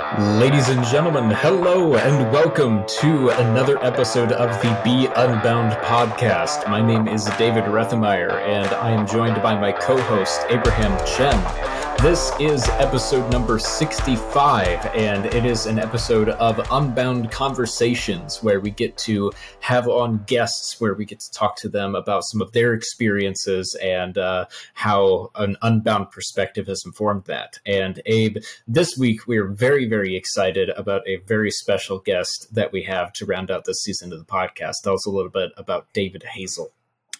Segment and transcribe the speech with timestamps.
[0.00, 6.66] Ladies and gentlemen, hello and welcome to another episode of the Be Unbound podcast.
[6.70, 11.69] My name is David Rethemeyer, and I am joined by my co host, Abraham Chen.
[12.02, 18.70] This is episode number 65, and it is an episode of Unbound Conversations where we
[18.70, 19.30] get to
[19.60, 23.76] have on guests, where we get to talk to them about some of their experiences
[23.82, 27.58] and uh, how an unbound perspective has informed that.
[27.66, 32.82] And Abe, this week we're very, very excited about a very special guest that we
[32.84, 34.76] have to round out this season of the podcast.
[34.82, 36.70] Tell us a little bit about David Hazell.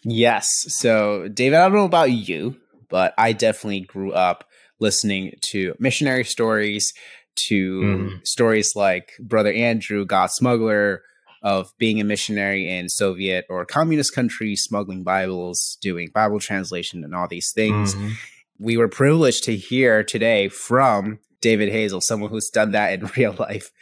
[0.04, 0.48] Yes.
[0.68, 2.56] So, David, I don't know about you,
[2.88, 4.49] but I definitely grew up
[4.80, 6.92] listening to missionary stories,
[7.36, 8.26] to mm.
[8.26, 11.02] stories like Brother Andrew, God Smuggler,
[11.42, 17.14] of being a missionary in Soviet or communist countries, smuggling Bibles, doing Bible translation, and
[17.14, 17.94] all these things.
[17.94, 18.10] Mm-hmm.
[18.58, 23.34] We were privileged to hear today from David Hazell, someone who's done that in real
[23.38, 23.72] life.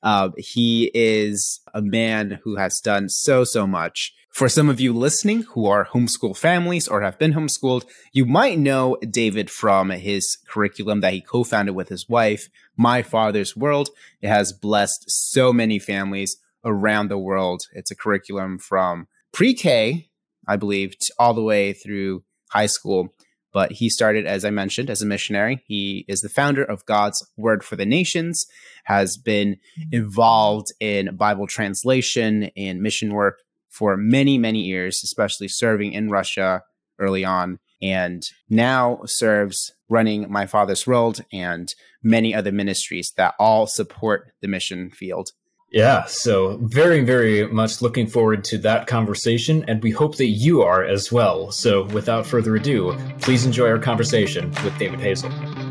[0.00, 4.92] Uh, he is a man who has done so, so much for some of you
[4.92, 10.38] listening who are homeschool families or have been homeschooled, you might know David from his
[10.46, 13.90] curriculum that he co founded with his wife, My Father's World.
[14.22, 17.62] It has blessed so many families around the world.
[17.72, 20.08] It's a curriculum from pre K,
[20.46, 23.12] I believe, all the way through high school.
[23.52, 25.64] But he started, as I mentioned, as a missionary.
[25.66, 28.46] He is the founder of God's Word for the Nations,
[28.84, 29.56] has been
[29.90, 36.62] involved in Bible translation and mission work for many, many years, especially serving in Russia
[36.98, 43.66] early on, and now serves running My Father's World and many other ministries that all
[43.66, 45.30] support the mission field.
[45.70, 50.62] Yeah, so very, very much looking forward to that conversation, and we hope that you
[50.62, 51.50] are as well.
[51.52, 55.67] So, without further ado, please enjoy our conversation with David Hazell.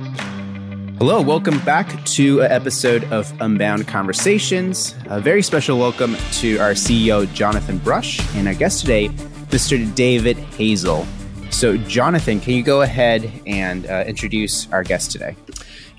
[1.00, 4.95] Hello, welcome back to an episode of Unbound Conversations.
[5.06, 9.09] A very special welcome to our CEO, Jonathan Brush, and our guest today,
[9.50, 9.94] Mr.
[9.94, 11.05] David Hazell.
[11.54, 15.36] So, Jonathan, can you go ahead and uh, introduce our guest today?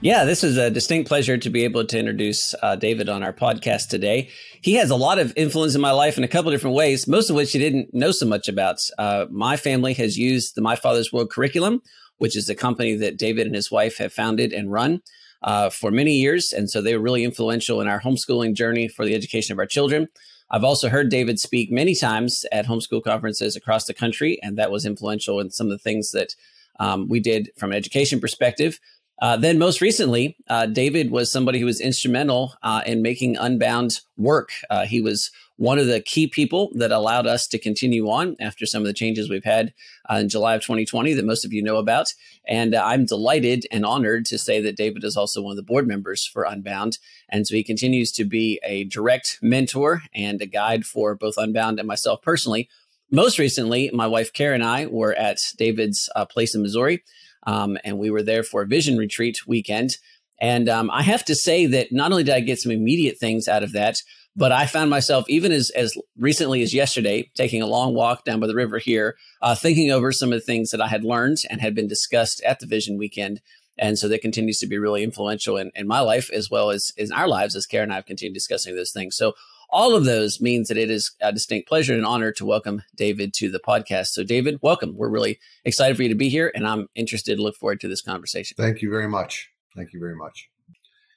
[0.00, 3.32] Yeah, this is a distinct pleasure to be able to introduce uh, David on our
[3.32, 4.30] podcast today.
[4.62, 7.30] He has a lot of influence in my life in a couple different ways, most
[7.30, 8.78] of which you didn't know so much about.
[8.98, 11.82] Uh, my family has used the My Father's World curriculum
[12.18, 15.02] which is a company that David and his wife have founded and run
[15.42, 16.52] uh, for many years.
[16.52, 19.66] And so they were really influential in our homeschooling journey for the education of our
[19.66, 20.08] children.
[20.50, 24.70] I've also heard David speak many times at homeschool conferences across the country, and that
[24.70, 26.34] was influential in some of the things that
[26.80, 28.80] um, we did from an education perspective.
[29.20, 34.00] Uh, then, most recently, uh, David was somebody who was instrumental uh, in making Unbound
[34.16, 34.50] work.
[34.70, 38.64] Uh, he was one of the key people that allowed us to continue on after
[38.64, 39.74] some of the changes we've had
[40.08, 42.06] uh, in July of 2020 that most of you know about.
[42.46, 45.64] And uh, I'm delighted and honored to say that David is also one of the
[45.64, 46.98] board members for Unbound.
[47.28, 51.80] And so he continues to be a direct mentor and a guide for both Unbound
[51.80, 52.68] and myself personally.
[53.10, 57.02] Most recently, my wife Karen and I were at David's uh, place in Missouri,
[57.48, 59.96] um, and we were there for a vision retreat weekend.
[60.40, 63.48] And um, I have to say that not only did I get some immediate things
[63.48, 63.96] out of that,
[64.38, 68.38] but I found myself, even as, as recently as yesterday, taking a long walk down
[68.38, 71.38] by the river here, uh, thinking over some of the things that I had learned
[71.50, 73.40] and had been discussed at the Vision Weekend.
[73.76, 76.92] And so that continues to be really influential in, in my life as well as
[76.96, 79.16] in our lives as Karen and I have continued discussing those things.
[79.16, 79.34] So
[79.70, 83.34] all of those means that it is a distinct pleasure and honor to welcome David
[83.34, 84.08] to the podcast.
[84.08, 84.96] So, David, welcome.
[84.96, 87.88] We're really excited for you to be here, and I'm interested to look forward to
[87.88, 88.54] this conversation.
[88.56, 89.50] Thank you very much.
[89.76, 90.48] Thank you very much.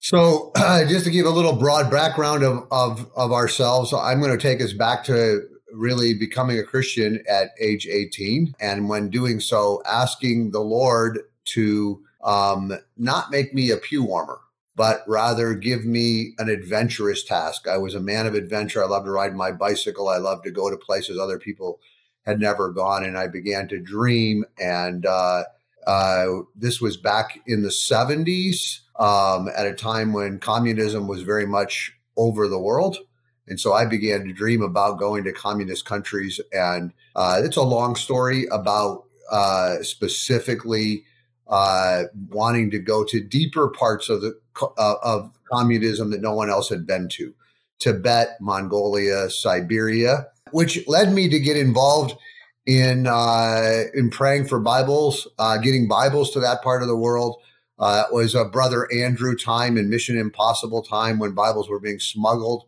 [0.02, 4.38] So, uh, just to give a little broad background of, of, of ourselves, I'm going
[4.38, 8.56] to take us back to really becoming a Christian at age 18.
[8.60, 14.40] And when doing so, asking the Lord to um, not make me a pew warmer,
[14.76, 17.68] but rather give me an adventurous task.
[17.68, 18.84] I was a man of adventure.
[18.84, 20.10] I loved to ride my bicycle.
[20.10, 21.80] I loved to go to places other people
[22.26, 23.04] had never gone.
[23.04, 24.46] And I began to dream.
[24.60, 25.44] And uh,
[25.88, 26.26] uh,
[26.56, 31.94] this was back in the 70s um, at a time when communism was very much
[32.18, 32.98] over the world.
[33.48, 36.40] And so I began to dream about going to communist countries.
[36.54, 41.06] And uh, it's a long story about uh, specifically
[41.48, 44.40] uh, wanting to go to deeper parts of the
[44.78, 47.34] uh, of communism that no one else had been to,
[47.80, 52.16] Tibet, Mongolia, Siberia, which led me to get involved
[52.66, 57.42] in uh, in praying for Bibles, uh, getting Bibles to that part of the world.
[57.80, 62.00] Uh, it was a brother Andrew time and Mission Impossible time when Bibles were being
[62.00, 62.66] smuggled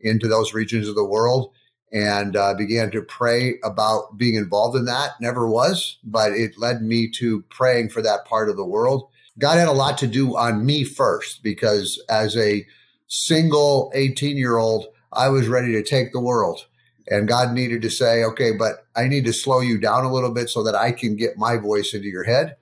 [0.00, 1.52] into those regions of the world
[1.92, 5.12] and uh, began to pray about being involved in that.
[5.20, 9.08] Never was, but it led me to praying for that part of the world.
[9.38, 12.66] God had a lot to do on me first because as a
[13.06, 16.66] single 18 year old, I was ready to take the world.
[17.08, 20.32] And God needed to say, okay, but I need to slow you down a little
[20.32, 22.56] bit so that I can get my voice into your head.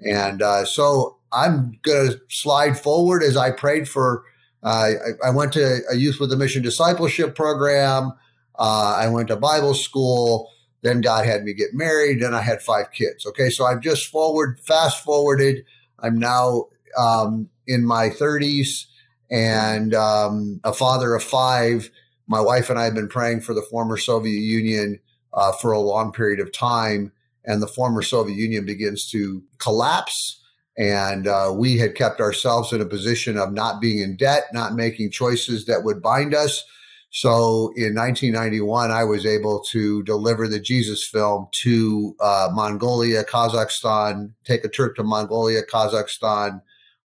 [0.00, 4.24] And uh, so I'm going to slide forward as I prayed for.
[4.62, 4.90] Uh,
[5.24, 8.12] I, I, went to a Youth with a Mission discipleship program.
[8.58, 10.50] Uh, I went to Bible school.
[10.82, 12.22] Then God had me get married.
[12.22, 13.26] Then I had five kids.
[13.26, 15.64] Okay, so I've just forward, fast forwarded.
[15.98, 16.66] I'm now
[16.98, 18.86] um, in my 30s
[19.30, 21.90] and um, a father of five
[22.26, 24.98] my wife and I have been praying for the former Soviet Union
[25.32, 27.12] uh, for a long period of time,
[27.44, 30.40] and the former Soviet Union begins to collapse.
[30.76, 34.74] And uh, we had kept ourselves in a position of not being in debt, not
[34.74, 36.64] making choices that would bind us.
[37.10, 44.32] So in 1991, I was able to deliver the Jesus film to uh, Mongolia, Kazakhstan,
[44.44, 46.60] take a trip to Mongolia, Kazakhstan,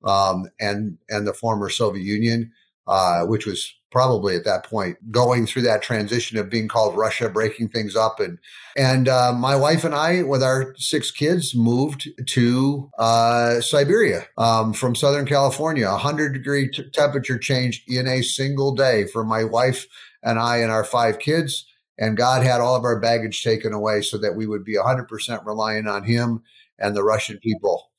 [0.04, 2.52] um, and and the former Soviet Union,
[2.86, 7.30] uh, which was probably at that point going through that transition of being called Russia,
[7.30, 8.38] breaking things up, and
[8.76, 14.74] and uh, my wife and I, with our six kids, moved to uh, Siberia um,
[14.74, 15.88] from Southern California.
[15.88, 19.86] A hundred degree t- temperature change in a single day for my wife
[20.22, 21.64] and I and our five kids.
[21.98, 25.46] And God had all of our baggage taken away so that we would be 100%
[25.46, 26.42] reliant on Him
[26.78, 27.90] and the Russian people.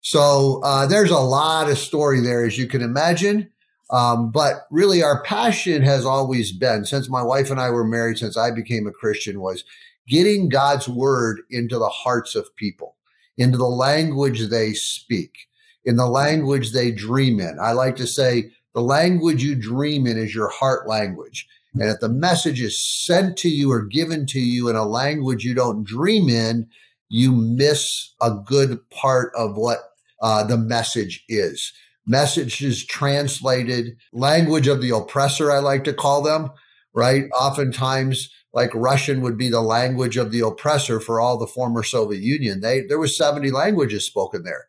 [0.00, 3.50] So uh, there's a lot of story there, as you can imagine.
[3.90, 8.18] Um, but really, our passion has always been since my wife and I were married,
[8.18, 9.64] since I became a Christian, was
[10.08, 12.96] getting God's word into the hearts of people,
[13.36, 15.46] into the language they speak,
[15.84, 17.58] in the language they dream in.
[17.60, 21.46] I like to say the language you dream in is your heart language.
[21.74, 25.44] And if the message is sent to you or given to you in a language
[25.44, 26.68] you don't dream in,
[27.08, 29.78] you miss a good part of what
[30.22, 31.72] uh, the message is
[32.06, 36.50] messages translated, language of the oppressor, I like to call them,
[36.94, 37.24] right?
[37.38, 42.22] Oftentimes, like Russian would be the language of the oppressor for all the former Soviet
[42.22, 42.60] Union.
[42.60, 44.66] They, there was 70 languages spoken there.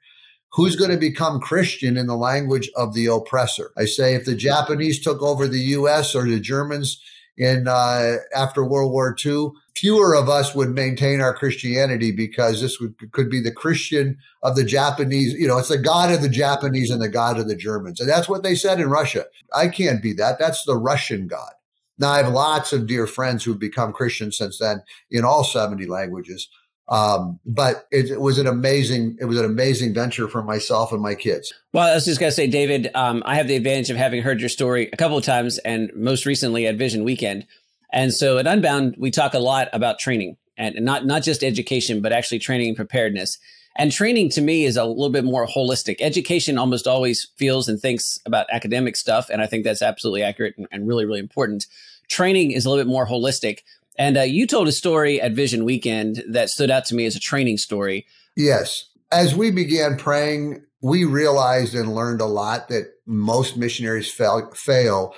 [0.53, 3.71] Who's going to become Christian in the language of the oppressor?
[3.75, 6.13] I say if the Japanese took over the U.S.
[6.13, 7.01] or the Germans
[7.37, 12.79] in uh, after World War II, fewer of us would maintain our Christianity because this
[12.79, 15.33] would, could be the Christian of the Japanese.
[15.33, 17.99] You know, it's the God of the Japanese and the God of the Germans.
[17.99, 19.25] And that's what they said in Russia.
[19.53, 20.37] I can't be that.
[20.39, 21.51] That's the Russian God.
[21.99, 24.81] Now, I have lots of dear friends who've become Christians since then
[25.11, 26.49] in all 70 languages.
[26.89, 31.01] Um, but it, it, was an amazing, it was an amazing venture for myself and
[31.01, 31.53] my kids.
[31.71, 34.41] Well, I was just to say, David, um, I have the advantage of having heard
[34.41, 37.47] your story a couple of times and most recently at Vision Weekend.
[37.91, 42.01] And so at Unbound, we talk a lot about training and not, not just education,
[42.01, 43.39] but actually training and preparedness.
[43.75, 45.95] And training to me is a little bit more holistic.
[45.99, 49.29] Education almost always feels and thinks about academic stuff.
[49.29, 51.65] And I think that's absolutely accurate and, and really, really important.
[52.07, 53.59] Training is a little bit more holistic.
[53.97, 57.15] And uh, you told a story at Vision Weekend that stood out to me as
[57.15, 58.05] a training story.
[58.35, 58.85] Yes.
[59.11, 65.13] As we began praying, we realized and learned a lot that most missionaries fail, fail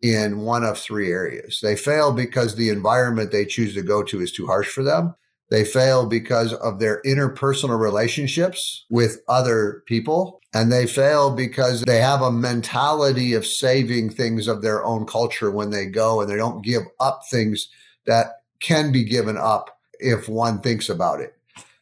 [0.00, 1.58] in one of three areas.
[1.62, 5.14] They fail because the environment they choose to go to is too harsh for them.
[5.50, 10.40] They fail because of their interpersonal relationships with other people.
[10.54, 15.50] And they fail because they have a mentality of saving things of their own culture
[15.50, 17.68] when they go and they don't give up things
[18.10, 21.34] that can be given up if one thinks about it.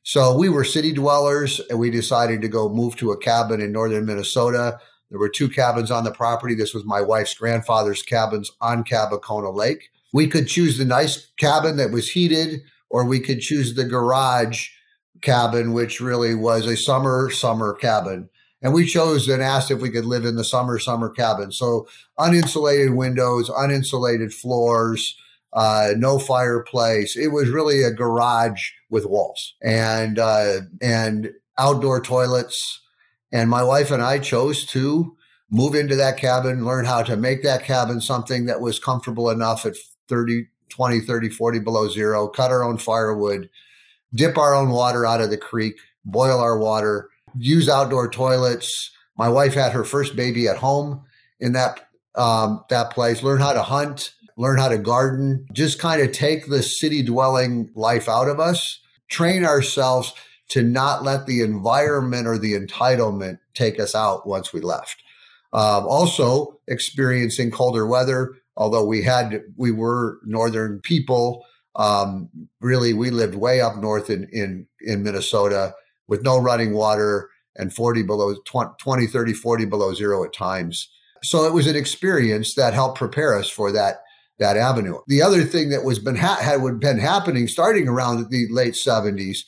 [0.02, 3.72] So we were city dwellers and we decided to go move to a cabin in
[3.72, 4.78] northern Minnesota
[5.10, 6.54] there were two cabins on the property.
[6.54, 9.90] This was my wife's grandfather's cabins on Kabekona Lake.
[10.12, 14.68] We could choose the nice cabin that was heated, or we could choose the garage
[15.20, 18.28] cabin, which really was a summer, summer cabin.
[18.60, 21.52] And we chose and asked if we could live in the summer, summer cabin.
[21.52, 21.86] So
[22.18, 25.16] uninsulated windows, uninsulated floors,
[25.52, 27.16] uh, no fireplace.
[27.16, 32.80] It was really a garage with walls and uh, and outdoor toilets
[33.32, 35.16] and my wife and I chose to
[35.50, 39.64] move into that cabin, learn how to make that cabin something that was comfortable enough
[39.66, 39.76] at
[40.08, 43.48] 30, 20, 30, 40 below zero, cut our own firewood,
[44.14, 48.90] dip our own water out of the creek, boil our water, use outdoor toilets.
[49.16, 51.04] My wife had her first baby at home
[51.40, 56.00] in that um, that place, learn how to hunt, learn how to garden, just kind
[56.00, 60.14] of take the city dwelling life out of us, train ourselves
[60.48, 65.02] to not let the environment or the entitlement take us out once we left.
[65.52, 71.44] Um, also, experiencing colder weather, although we had, we were northern people.
[71.74, 72.30] Um,
[72.60, 75.74] really, we lived way up north in, in, in Minnesota
[76.06, 78.36] with no running water and 40 below
[78.78, 80.88] 20, 30, 40 below zero at times.
[81.24, 84.02] So it was an experience that helped prepare us for that
[84.38, 84.98] that avenue.
[85.06, 89.38] The other thing that was been ha- had been happening starting around the late 70s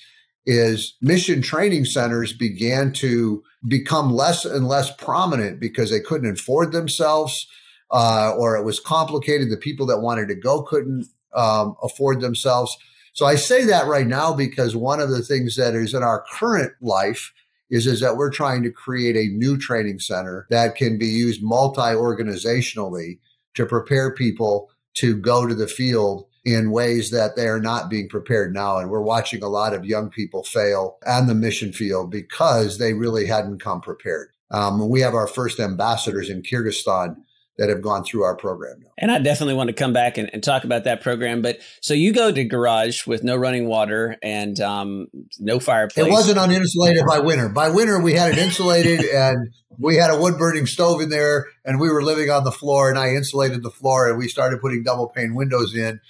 [0.47, 6.73] is mission training centers began to become less and less prominent because they couldn't afford
[6.73, 7.47] themselves
[7.91, 9.51] uh, or it was complicated.
[9.51, 12.77] The people that wanted to go couldn't um, afford themselves.
[13.13, 16.25] So I say that right now because one of the things that is in our
[16.33, 17.33] current life
[17.69, 21.43] is, is that we're trying to create a new training center that can be used
[21.43, 23.19] multi-organizationally
[23.55, 28.09] to prepare people to go to the field in ways that they are not being
[28.09, 28.79] prepared now.
[28.79, 32.95] And we're watching a lot of young people fail on the mission field because they
[32.95, 34.29] really hadn't come prepared.
[34.51, 37.17] Um, we have our first ambassadors in Kyrgyzstan
[37.61, 38.91] that have gone through our program now.
[38.97, 41.43] And I definitely want to come back and, and, talk about that program.
[41.43, 46.07] But so you go to garage with no running water and um, no fireplace.
[46.07, 47.51] It wasn't uninsulated by winter.
[47.51, 51.49] By winter, we had it insulated and we had a wood burning stove in there
[51.63, 54.63] and we were living on the floor and I insulated the floor and we started
[54.63, 56.01] putting double pane windows in,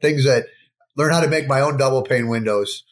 [0.00, 0.46] things that
[0.96, 2.84] learn how to make my own double pane windows.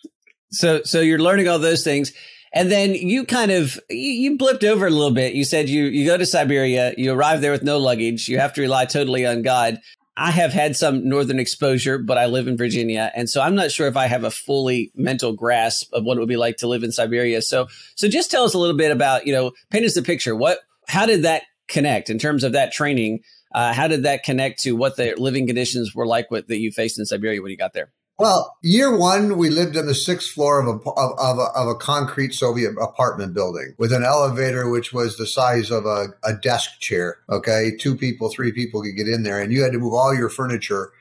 [0.51, 2.13] So, so you're learning all those things.
[2.53, 5.35] And then you kind of you, you blipped over a little bit.
[5.35, 8.53] You said you you go to Siberia, you arrive there with no luggage, you have
[8.55, 9.81] to rely totally on God.
[10.17, 13.71] I have had some northern exposure, but I live in Virginia, and so I'm not
[13.71, 16.69] sure if I have a fully mental grasp of what it would be like to
[16.69, 17.41] live in Siberia.
[17.41, 20.37] So, so just tell us a little bit about, you know, paint us the picture.
[20.37, 23.21] What, how did that connect in terms of that training?
[23.55, 26.71] Uh, how did that connect to what the living conditions were like with, that you
[26.71, 27.91] faced in Siberia when you got there?
[28.21, 31.69] Well, year one, we lived on the sixth floor of a, of, of, a, of
[31.69, 36.35] a concrete Soviet apartment building with an elevator which was the size of a, a
[36.35, 37.17] desk chair.
[37.31, 37.73] Okay.
[37.81, 40.29] Two people, three people could get in there, and you had to move all your
[40.29, 40.93] furniture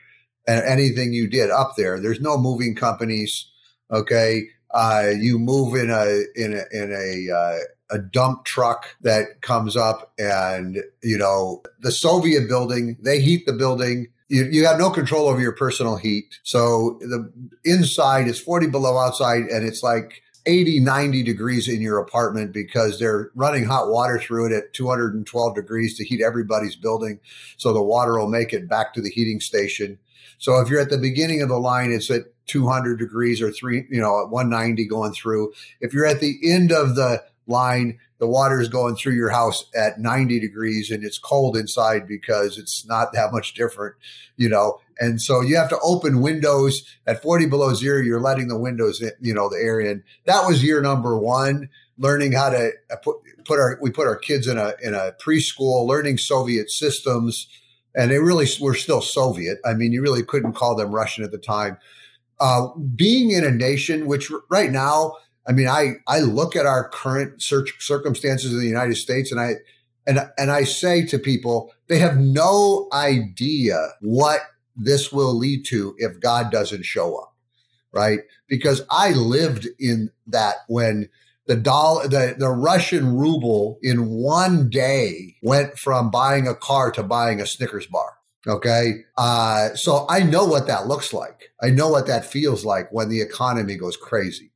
[0.48, 2.00] and anything you did up there.
[2.00, 3.50] There's no moving companies.
[3.90, 4.48] Okay.
[4.70, 7.58] Uh, you move in a in a in a uh,
[7.90, 12.96] a dump truck that comes up, and you know the Soviet building.
[12.98, 16.38] They heat the building you, you have no control over your personal heat.
[16.44, 17.30] So the
[17.64, 22.98] inside is 40 below outside and it's like 80, 90 degrees in your apartment because
[22.98, 27.18] they're running hot water through it at 212 degrees to heat everybody's building.
[27.56, 29.98] So the water will make it back to the heating station.
[30.38, 33.84] So if you're at the beginning of the line, it's at 200 degrees or three,
[33.90, 35.52] you know, at 190 going through.
[35.80, 39.64] If you're at the end of the line, the water is going through your house
[39.74, 43.96] at 90 degrees and it's cold inside because it's not that much different,
[44.36, 44.78] you know.
[45.00, 48.02] And so you have to open windows at 40 below zero.
[48.02, 50.04] You're letting the windows, in, you know, the air in.
[50.26, 54.16] That was year number one, learning how to uh, put, put our, we put our
[54.16, 57.48] kids in a, in a preschool, learning Soviet systems.
[57.94, 59.58] And they really were still Soviet.
[59.64, 61.78] I mean, you really couldn't call them Russian at the time.
[62.38, 65.14] Uh, being in a nation, which right now,
[65.50, 69.54] I mean, I I look at our current circumstances in the United States, and I
[70.06, 74.42] and and I say to people, they have no idea what
[74.76, 77.34] this will lead to if God doesn't show up,
[77.92, 78.20] right?
[78.46, 81.08] Because I lived in that when
[81.46, 87.02] the dollar, the, the Russian ruble in one day went from buying a car to
[87.02, 88.18] buying a Snickers bar.
[88.46, 89.04] Okay.
[89.18, 91.50] Uh, so I know what that looks like.
[91.60, 94.49] I know what that feels like when the economy goes crazy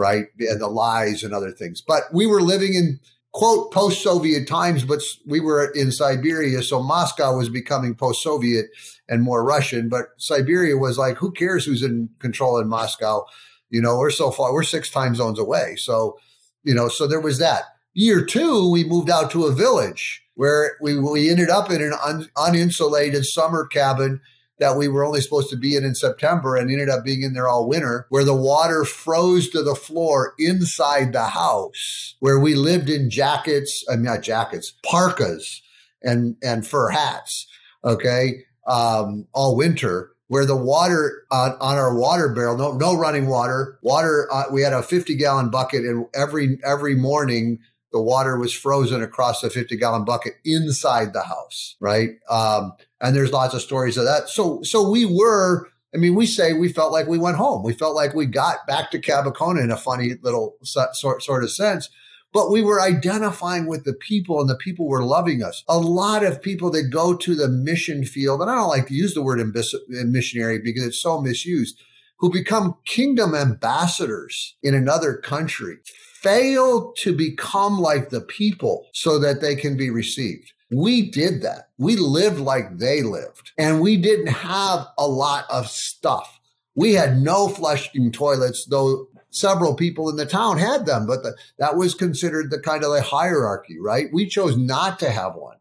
[0.00, 0.26] right?
[0.38, 1.80] The lies and other things.
[1.80, 2.98] But we were living in
[3.32, 6.62] quote post Soviet times, but we were in Siberia.
[6.62, 8.66] So Moscow was becoming post Soviet
[9.08, 9.88] and more Russian.
[9.88, 13.24] But Siberia was like, who cares who's in control in Moscow?
[13.68, 15.76] You know, we're so far, we're six time zones away.
[15.76, 16.18] So,
[16.64, 17.62] you know, so there was that.
[17.92, 21.92] Year two, we moved out to a village where we, we ended up in an
[22.04, 24.20] un, uninsulated summer cabin
[24.60, 27.32] that we were only supposed to be in in September and ended up being in
[27.32, 32.54] there all winter, where the water froze to the floor inside the house, where we
[32.54, 35.62] lived in jackets, I mean, not jackets, parkas
[36.02, 37.48] and, and fur hats.
[37.84, 38.44] Okay.
[38.66, 43.80] Um, all winter where the water uh, on our water barrel, no, no running water,
[43.82, 47.58] water, uh, we had a 50 gallon bucket and every, every morning
[47.92, 51.76] the water was frozen across the 50 gallon bucket inside the house.
[51.80, 52.10] Right.
[52.28, 54.28] Um, and there's lots of stories of that.
[54.28, 57.62] So, so we were, I mean, we say we felt like we went home.
[57.62, 61.50] We felt like we got back to Kabekona in a funny little sort, sort of
[61.50, 61.88] sense.
[62.32, 65.64] But we were identifying with the people and the people were loving us.
[65.68, 68.94] A lot of people that go to the mission field, and I don't like to
[68.94, 69.44] use the word
[69.88, 71.76] missionary because it's so misused,
[72.18, 75.78] who become kingdom ambassadors in another country,
[76.22, 80.52] fail to become like the people so that they can be received.
[80.70, 81.70] We did that.
[81.78, 86.38] We lived like they lived and we didn't have a lot of stuff.
[86.74, 91.36] We had no flushing toilets, though several people in the town had them, but the,
[91.58, 94.06] that was considered the kind of a hierarchy, right?
[94.12, 95.56] We chose not to have one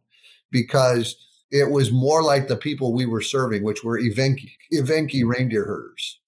[0.52, 1.16] because
[1.52, 6.20] it was more like the people we were serving, which were Evenki, Evenki reindeer herders.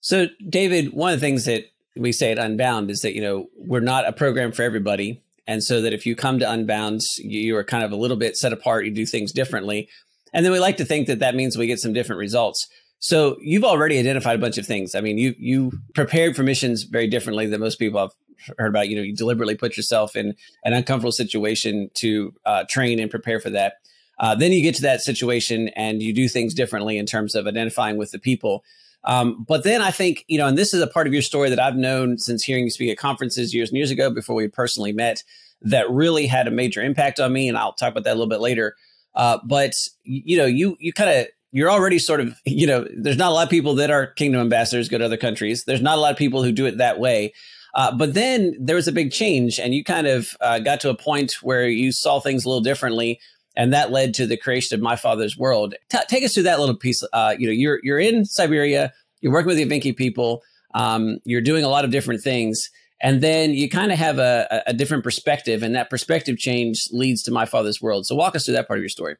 [0.00, 3.48] So, David, one of the things that we say at Unbound is that, you know,
[3.56, 5.22] we're not a program for everybody.
[5.46, 8.36] And so that if you come to Unbound, you are kind of a little bit
[8.36, 9.88] set apart, you do things differently.
[10.32, 12.68] And then we like to think that that means we get some different results.
[13.00, 14.94] So you've already identified a bunch of things.
[14.94, 18.12] I mean, you you prepared for missions very differently than most people have
[18.58, 18.88] heard about.
[18.88, 23.40] You know, you deliberately put yourself in an uncomfortable situation to uh, train and prepare
[23.40, 23.74] for that.
[24.18, 27.46] Uh, then you get to that situation and you do things differently in terms of
[27.46, 28.62] identifying with the people.
[29.04, 31.48] Um, but then I think, you know, and this is a part of your story
[31.50, 34.48] that I've known since hearing you speak at conferences years and years ago before we
[34.48, 35.22] personally met
[35.62, 37.48] that really had a major impact on me.
[37.48, 38.76] And I'll talk about that a little bit later.
[39.14, 39.72] Uh, but,
[40.04, 43.34] you know, you, you kind of, you're already sort of, you know, there's not a
[43.34, 45.64] lot of people that are kingdom ambassadors go to other countries.
[45.64, 47.32] There's not a lot of people who do it that way.
[47.74, 50.90] Uh, but then there was a big change, and you kind of uh, got to
[50.90, 53.20] a point where you saw things a little differently
[53.60, 55.74] and that led to the creation of my father's world.
[55.90, 57.02] T- take us through that little piece.
[57.12, 58.90] Uh, you know, you're you're in Siberia,
[59.20, 60.42] you're working with the Evenki people,
[60.74, 62.70] um, you're doing a lot of different things,
[63.02, 67.22] and then you kind of have a, a different perspective, and that perspective change leads
[67.24, 68.06] to my father's world.
[68.06, 69.16] So walk us through that part of your story.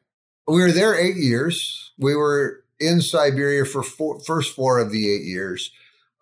[0.47, 1.91] We were there eight years.
[1.99, 5.71] We were in Siberia for four, first four of the eight years.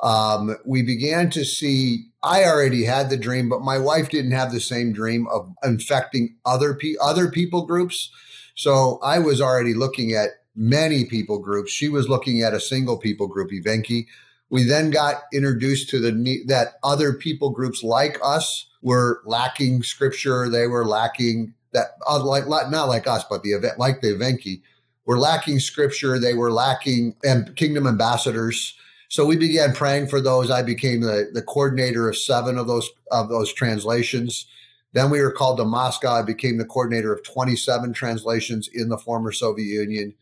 [0.02, 4.52] Um, we began to see I already had the dream, but my wife didn't have
[4.52, 8.12] the same dream of infecting other pe- other people groups.
[8.56, 11.72] So I was already looking at many people groups.
[11.72, 14.08] She was looking at a single people group, Evenki.
[14.50, 20.50] We then got introduced to the that other people groups like us were lacking scripture.
[20.50, 24.62] They were lacking that uh, like not like us, but the event like the Evenki
[25.06, 26.20] were lacking scripture.
[26.20, 28.76] They were lacking and kingdom ambassadors.
[29.10, 30.52] So we began praying for those.
[30.52, 34.46] I became the, the coordinator of seven of those of those translations.
[34.94, 36.14] Then we were called to Moscow.
[36.14, 40.14] I became the coordinator of 27 translations in the former Soviet Union.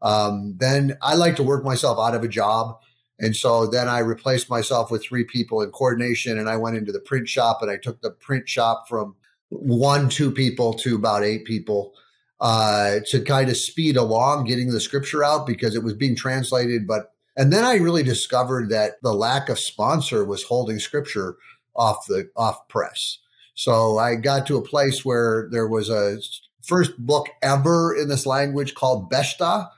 [0.00, 2.78] Um, then I like to work myself out of a job.
[3.18, 6.92] And so then I replaced myself with three people in coordination and I went into
[6.92, 9.16] the print shop and I took the print shop from
[9.48, 11.94] one, two people to about eight people
[12.40, 16.86] uh, to kind of speed along getting the scripture out because it was being translated,
[16.86, 21.36] but and then I really discovered that the lack of sponsor was holding scripture
[21.74, 23.18] off the off press.
[23.54, 26.18] So I got to a place where there was a
[26.62, 29.68] first book ever in this language called Beshta.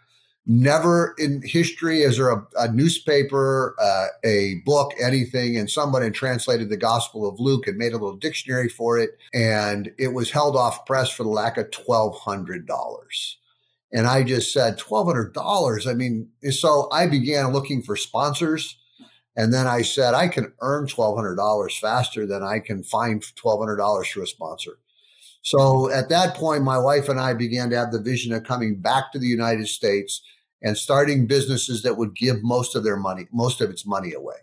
[0.51, 6.15] Never in history is there a, a newspaper, uh, a book, anything, and someone had
[6.15, 10.31] translated the Gospel of Luke and made a little dictionary for it, and it was
[10.31, 13.37] held off press for the lack of twelve hundred dollars.
[13.93, 15.87] And I just said, $1,200.
[15.87, 18.77] I mean, so I began looking for sponsors.
[19.37, 24.25] And then I said, I can earn $1,200 faster than I can find $1,200 through
[24.25, 24.79] a sponsor.
[25.43, 28.81] So at that point, my wife and I began to have the vision of coming
[28.81, 30.21] back to the United States
[30.61, 34.35] and starting businesses that would give most of their money, most of its money away.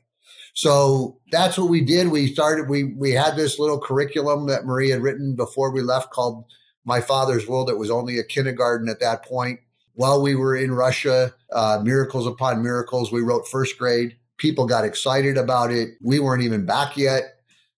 [0.54, 2.08] So that's what we did.
[2.08, 6.12] We started, we, we had this little curriculum that Marie had written before we left
[6.12, 6.46] called
[6.86, 7.70] my father's world.
[7.70, 9.60] It was only a kindergarten at that point.
[9.94, 14.16] While we were in Russia, uh, miracles upon miracles, we wrote first grade.
[14.38, 15.90] People got excited about it.
[16.02, 17.24] We weren't even back yet,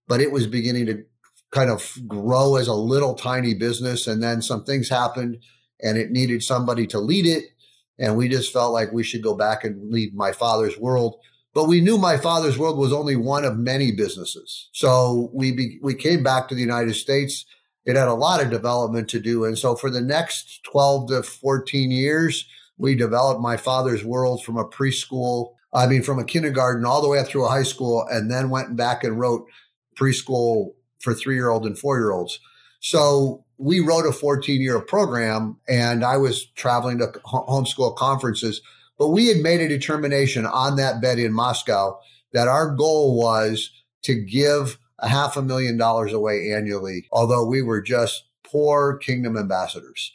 [0.08, 1.04] but it was beginning to
[1.52, 4.08] kind of grow as a little tiny business.
[4.08, 5.38] And then some things happened
[5.82, 7.46] and it needed somebody to lead it.
[8.00, 11.20] And we just felt like we should go back and lead my father's world.
[11.54, 14.70] But we knew my father's world was only one of many businesses.
[14.74, 17.46] So we be, we came back to the United States
[17.88, 19.46] it had a lot of development to do.
[19.46, 22.46] And so for the next 12 to 14 years,
[22.78, 27.08] we developed my father's world from a preschool, I mean, from a kindergarten all the
[27.08, 29.48] way up through a high school, and then went back and wrote
[29.98, 32.40] preschool for three year olds and four year olds.
[32.82, 38.62] So we wrote a 14 year program, and I was traveling to homeschool conferences.
[39.00, 41.98] But we had made a determination on that bed in Moscow
[42.34, 43.72] that our goal was
[44.04, 49.38] to give a half a million dollars away annually, although we were just poor kingdom
[49.38, 50.14] ambassadors.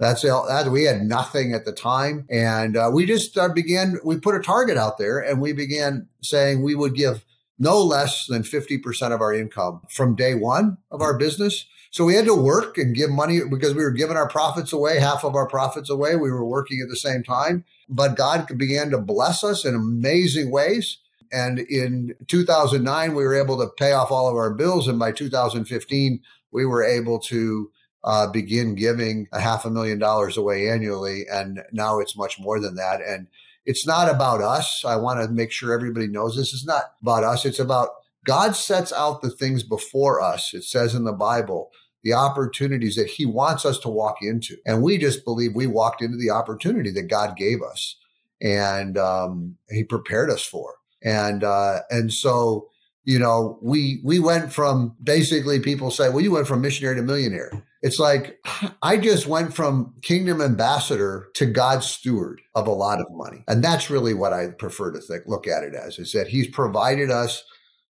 [0.00, 3.98] That's that we had nothing at the time, and uh, we just uh, began.
[4.04, 7.24] We put a target out there, and we began saying we would give
[7.60, 11.66] no less than fifty percent of our income from day one of our business.
[11.92, 14.98] So we had to work and give money because we were giving our profits away,
[14.98, 16.16] half of our profits away.
[16.16, 20.50] We were working at the same time, but God began to bless us in amazing
[20.50, 20.98] ways.
[21.34, 24.86] And in 2009, we were able to pay off all of our bills.
[24.86, 26.20] And by 2015,
[26.52, 27.70] we were able to
[28.04, 31.24] uh, begin giving a half a million dollars away annually.
[31.28, 33.00] And now it's much more than that.
[33.00, 33.26] And
[33.66, 34.84] it's not about us.
[34.86, 37.44] I want to make sure everybody knows this is not about us.
[37.44, 37.88] It's about
[38.24, 40.54] God sets out the things before us.
[40.54, 41.70] It says in the Bible,
[42.04, 44.56] the opportunities that he wants us to walk into.
[44.64, 47.96] And we just believe we walked into the opportunity that God gave us
[48.40, 50.74] and um, he prepared us for.
[51.04, 52.68] And, uh, and so,
[53.04, 57.02] you know, we, we went from basically people say, well, you went from missionary to
[57.02, 57.50] millionaire.
[57.82, 58.38] It's like
[58.82, 63.44] I just went from kingdom ambassador to God's steward of a lot of money.
[63.46, 66.48] And that's really what I prefer to think, look at it as is that he's
[66.48, 67.44] provided us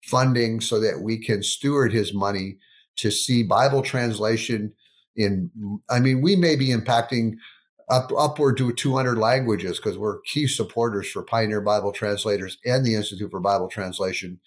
[0.05, 2.57] funding so that we can steward his money
[2.97, 4.73] to see Bible translation
[5.15, 5.51] in
[5.91, 7.35] I mean, we may be impacting
[7.93, 12.95] up upward to 200 languages because we're key supporters for Pioneer Bible Translators and the
[12.95, 14.41] Institute for Bible Translation,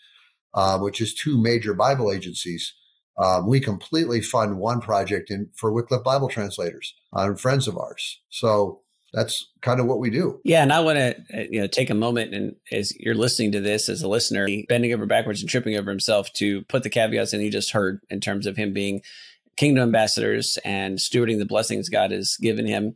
[0.53, 2.73] uh, which is two major Bible agencies
[3.17, 7.77] um, we completely fund one project in for Wycliffe Bible translators uh, and friends of
[7.77, 8.19] ours.
[8.29, 8.81] So
[9.13, 10.41] that's kind of what we do.
[10.43, 13.53] Yeah, and I want to uh, you know take a moment and as you're listening
[13.53, 16.89] to this as a listener, bending over backwards and tripping over himself to put the
[16.89, 19.01] caveats in you just heard in terms of him being
[19.55, 22.95] kingdom ambassadors and stewarding the blessings God has given him.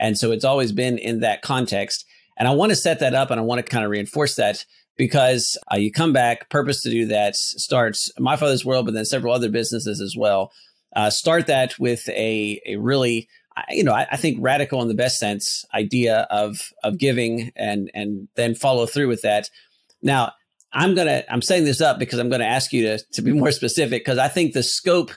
[0.00, 2.04] And so it's always been in that context.
[2.36, 4.64] And I want to set that up and I want to kind of reinforce that
[4.96, 9.04] because uh, you come back, purpose to do that starts My Father's World, but then
[9.04, 10.52] several other businesses as well.
[10.94, 13.28] Uh, start that with a, a really,
[13.70, 17.90] you know, I, I, think radical in the best sense idea of of giving and
[17.92, 19.50] and then follow through with that.
[20.02, 20.32] Now,
[20.72, 23.52] I'm gonna I'm setting this up because I'm gonna ask you to to be more
[23.52, 25.12] specific because I think the scope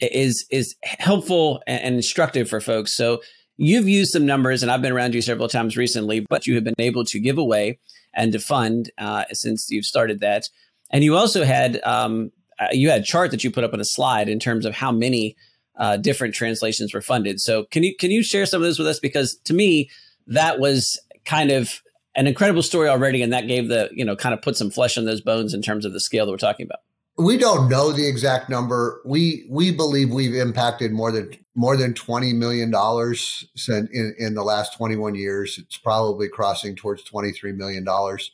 [0.00, 2.96] is is helpful and, and instructive for folks.
[2.96, 3.20] So
[3.62, 6.64] you've used some numbers, and I've been around you several times recently, but you have
[6.64, 7.78] been able to give away
[8.12, 10.48] and to fund uh, since you've started that.
[10.90, 13.80] And you also had um, uh, you had a chart that you put up on
[13.80, 15.36] a slide in terms of how many
[15.76, 17.40] uh, different translations were funded.
[17.40, 18.98] So can you can you share some of those with us?
[18.98, 19.90] Because to me,
[20.26, 21.82] that was kind of
[22.14, 24.98] an incredible story already, and that gave the you know kind of put some flesh
[24.98, 26.80] on those bones in terms of the scale that we're talking about.
[27.18, 29.02] We don't know the exact number.
[29.04, 34.42] We we believe we've impacted more than more than twenty million dollars in in the
[34.42, 35.58] last twenty one years.
[35.58, 38.32] It's probably crossing towards twenty three million dollars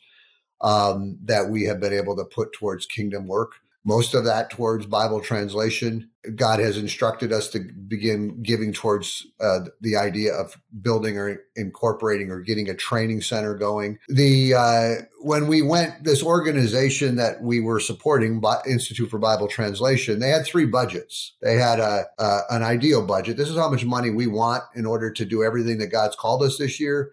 [0.61, 3.53] um, that we have been able to put towards kingdom work
[3.89, 6.07] most of that towards Bible translation.
[6.35, 12.29] God has instructed us to begin giving towards uh, the idea of building or incorporating
[12.29, 13.97] or getting a training center going.
[14.07, 20.19] The uh, when we went this organization that we were supporting, Institute for Bible Translation,
[20.19, 21.33] they had three budgets.
[21.41, 23.37] They had a, a an ideal budget.
[23.37, 26.43] This is how much money we want in order to do everything that God's called
[26.43, 27.11] us this year.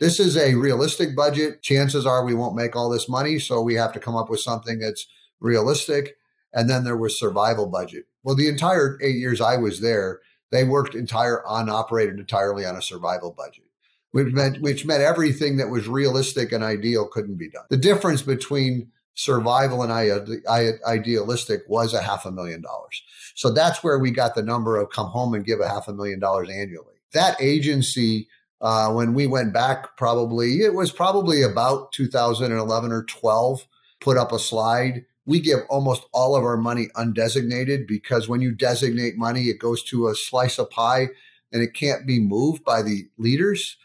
[0.00, 1.62] This is a realistic budget.
[1.62, 4.40] Chances are we won't make all this money, so we have to come up with
[4.40, 5.06] something that's
[5.44, 6.16] realistic.
[6.52, 8.06] And then there was survival budget.
[8.22, 12.76] Well, the entire eight years I was there, they worked entire on operated entirely on
[12.76, 13.64] a survival budget,
[14.12, 17.64] which meant which meant everything that was realistic and ideal couldn't be done.
[17.70, 23.02] The difference between survival and idealistic was a half a million dollars.
[23.34, 25.92] So that's where we got the number of come home and give a half a
[25.92, 26.94] million dollars annually.
[27.12, 28.28] That agency,
[28.60, 33.66] uh, when we went back, probably it was probably about 2011 or 12,
[34.00, 38.52] put up a slide we give almost all of our money undesignated because when you
[38.52, 41.08] designate money, it goes to a slice of pie
[41.52, 43.76] and it can't be moved by the leaders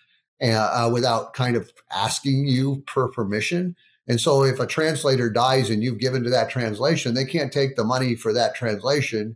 [0.42, 3.76] uh, without kind of asking you per permission.
[4.08, 7.76] And so if a translator dies and you've given to that translation, they can't take
[7.76, 9.36] the money for that translation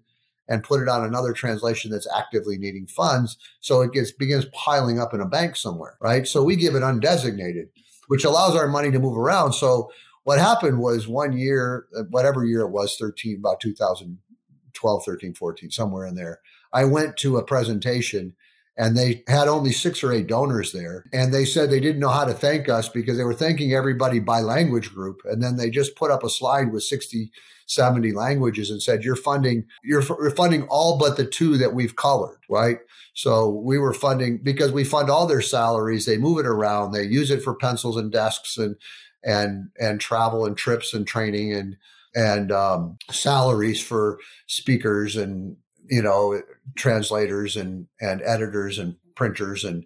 [0.49, 3.37] and put it on another translation that's actively needing funds.
[3.61, 6.27] So it gets begins piling up in a bank somewhere, right?
[6.27, 7.69] So we give it undesignated,
[8.07, 9.53] which allows our money to move around.
[9.53, 9.91] So
[10.23, 15.71] what happened was one year, uh, whatever year it was, 13, about 2012, 13, 14,
[15.71, 16.39] somewhere in there,
[16.71, 18.35] I went to a presentation
[18.75, 21.05] and they had only six or eight donors there.
[21.13, 24.19] And they said they didn't know how to thank us because they were thanking everybody
[24.19, 25.21] by language group.
[25.25, 27.31] And then they just put up a slide with 60,
[27.67, 31.95] 70 languages and said, you're funding, you're, you're funding all but the two that we've
[31.95, 32.79] colored, right?
[33.13, 36.07] So we were funding because we fund all their salaries.
[36.07, 36.93] They move it around.
[36.93, 38.75] They use it for pencils and desks and
[39.23, 41.77] and and travel and trips and training and
[42.15, 45.57] and um, salaries for speakers and
[45.89, 46.41] you know
[46.75, 49.85] translators and and editors and printers and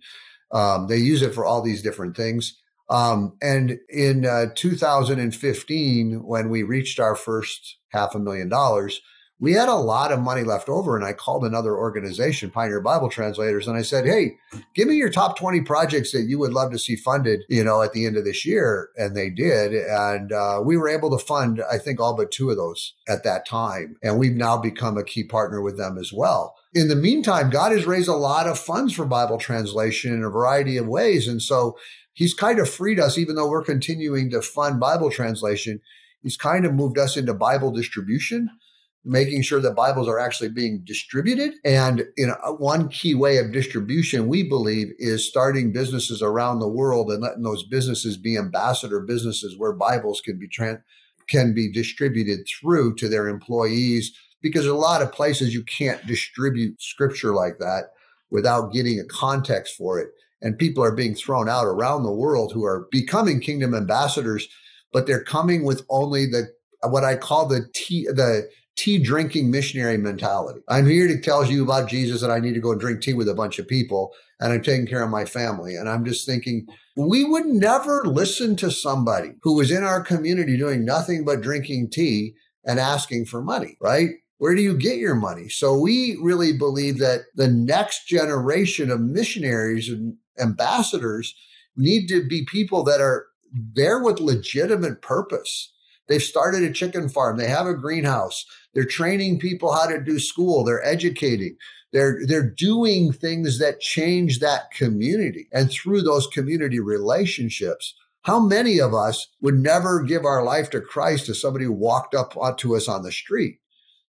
[0.51, 2.57] um, they use it for all these different things.
[2.89, 9.01] Um, and in uh, 2015, when we reached our first half a million dollars,
[9.39, 13.09] we had a lot of money left over and i called another organization pioneer bible
[13.09, 14.37] translators and i said hey
[14.73, 17.81] give me your top 20 projects that you would love to see funded you know
[17.81, 21.23] at the end of this year and they did and uh, we were able to
[21.23, 24.97] fund i think all but two of those at that time and we've now become
[24.97, 28.45] a key partner with them as well in the meantime, God has raised a lot
[28.45, 31.27] of funds for Bible translation in a variety of ways.
[31.27, 31.75] And so
[32.13, 35.81] he's kind of freed us, even though we're continuing to fund Bible translation,
[36.21, 38.51] he's kind of moved us into Bible distribution
[39.07, 41.53] making sure that Bibles are actually being distributed.
[41.63, 46.59] And you know, uh, one key way of distribution, we believe, is starting businesses around
[46.59, 50.81] the world and letting those businesses be ambassador businesses where Bibles can be trans-
[51.29, 54.11] can be distributed through to their employees.
[54.41, 57.85] Because a lot of places you can't distribute scripture like that
[58.29, 60.09] without getting a context for it.
[60.41, 64.47] And people are being thrown out around the world who are becoming kingdom ambassadors,
[64.93, 66.51] but they're coming with only the
[66.83, 70.61] what I call the T, the tea drinking missionary mentality.
[70.69, 73.27] I'm here to tell you about Jesus and I need to go drink tea with
[73.27, 75.75] a bunch of people and I'm taking care of my family.
[75.75, 80.57] And I'm just thinking, we would never listen to somebody who was in our community
[80.57, 84.09] doing nothing but drinking tea and asking for money, right?
[84.37, 85.49] Where do you get your money?
[85.49, 91.35] So we really believe that the next generation of missionaries and ambassadors
[91.75, 93.25] need to be people that are
[93.73, 95.73] there with legitimate purpose.
[96.07, 97.37] They've started a chicken farm.
[97.37, 98.45] They have a greenhouse.
[98.77, 100.63] They're training people how to do school.
[100.63, 101.57] They're educating.
[101.91, 105.47] They're they're doing things that change that community.
[105.51, 110.79] And through those community relationships, how many of us would never give our life to
[110.79, 113.57] Christ to somebody walked up to us on the street?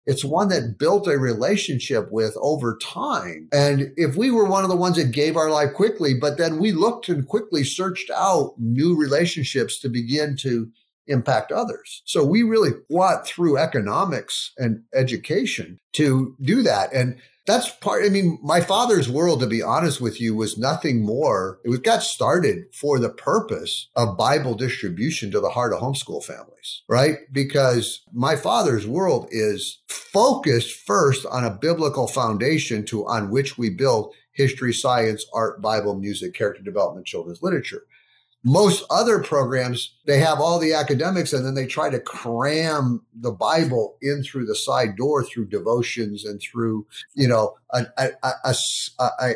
[0.05, 3.49] It's one that built a relationship with over time.
[3.51, 6.59] And if we were one of the ones that gave our life quickly, but then
[6.59, 10.71] we looked and quickly searched out new relationships to begin to
[11.09, 12.03] impact others.
[12.05, 16.93] So we really want through economics and education to do that.
[16.93, 17.17] And
[17.49, 21.61] that's part, I mean, my father's world, to be honest with you, was nothing more.
[21.65, 26.23] It was got started for the purpose of Bible distribution to the heart of homeschool
[26.23, 27.17] families, right?
[27.33, 33.71] Because my father's world is focused first on a biblical foundation to on which we
[33.71, 37.85] build history, science, art, Bible, music, character development, children's literature
[38.45, 43.33] most other programs they have all the academics and then they try to cram the
[43.33, 48.11] bible in through the side door through devotions and through you know a, a,
[48.45, 48.55] a,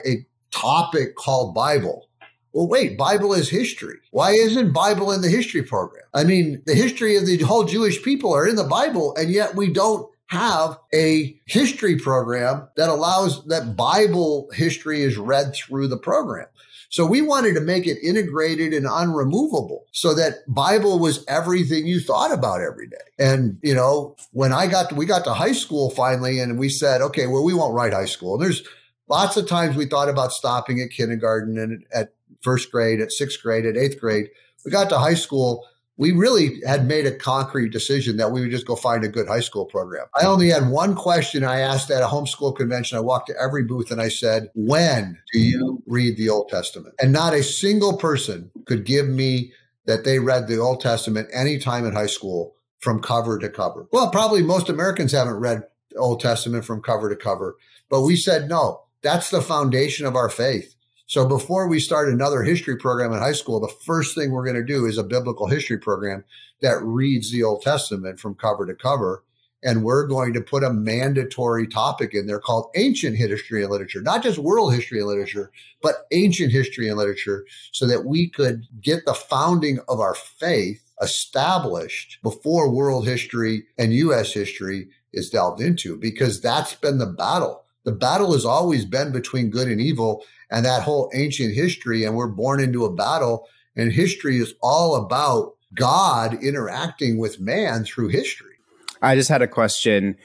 [0.06, 2.08] a topic called bible.
[2.52, 3.96] Well wait bible is history.
[4.10, 6.04] Why isn't bible in the history program?
[6.14, 9.56] I mean the history of the whole jewish people are in the bible and yet
[9.56, 15.98] we don't have a history program that allows that bible history is read through the
[15.98, 16.46] program
[16.92, 22.00] so we wanted to make it integrated and unremovable so that Bible was everything you
[22.00, 22.98] thought about every day.
[23.18, 26.68] And, you know, when I got to, we got to high school finally and we
[26.68, 28.34] said, okay, well, we won't write high school.
[28.34, 28.62] And there's
[29.08, 33.42] lots of times we thought about stopping at kindergarten and at first grade, at sixth
[33.42, 34.28] grade, at eighth grade.
[34.62, 35.66] We got to high school
[36.02, 39.28] we really had made a concrete decision that we would just go find a good
[39.28, 40.06] high school program.
[40.20, 42.98] I only had one question I asked at a homeschool convention.
[42.98, 46.96] I walked to every booth and I said, When do you read the Old Testament?
[47.00, 49.52] And not a single person could give me
[49.86, 53.86] that they read the Old Testament anytime in high school from cover to cover.
[53.92, 55.62] Well, probably most Americans haven't read
[55.96, 57.56] Old Testament from cover to cover,
[57.88, 60.74] but we said, no, that's the foundation of our faith.
[61.06, 64.56] So before we start another history program in high school, the first thing we're going
[64.56, 66.24] to do is a biblical history program
[66.62, 69.24] that reads the Old Testament from cover to cover.
[69.64, 74.02] And we're going to put a mandatory topic in there called ancient history and literature,
[74.02, 78.64] not just world history and literature, but ancient history and literature, so that we could
[78.80, 84.32] get the founding of our faith established before world history and U.S.
[84.32, 87.64] history is delved into, because that's been the battle.
[87.84, 92.04] The battle has always been between good and evil and that whole ancient history.
[92.04, 97.84] And we're born into a battle, and history is all about God interacting with man
[97.84, 98.54] through history.
[99.00, 100.16] I just had a question.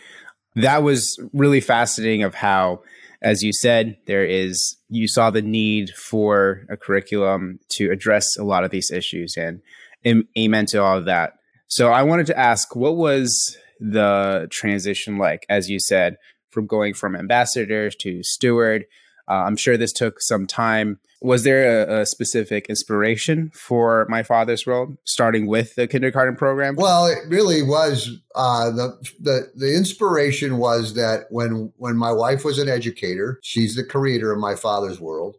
[0.56, 2.82] That was really fascinating of how,
[3.22, 8.44] as you said, there is, you saw the need for a curriculum to address a
[8.44, 9.62] lot of these issues and
[10.38, 11.34] amen to all of that.
[11.68, 16.18] So I wanted to ask, what was the transition like, as you said,
[16.50, 18.86] from going from ambassador to steward?
[19.30, 21.00] Uh, I'm sure this took some time.
[21.22, 26.76] Was there a, a, specific inspiration for My Father's World, starting with the kindergarten program?
[26.76, 28.10] Well, it really was.
[28.36, 33.76] Uh, the the the inspiration was that when when my wife was an educator, she's
[33.76, 35.36] the creator of my father's world.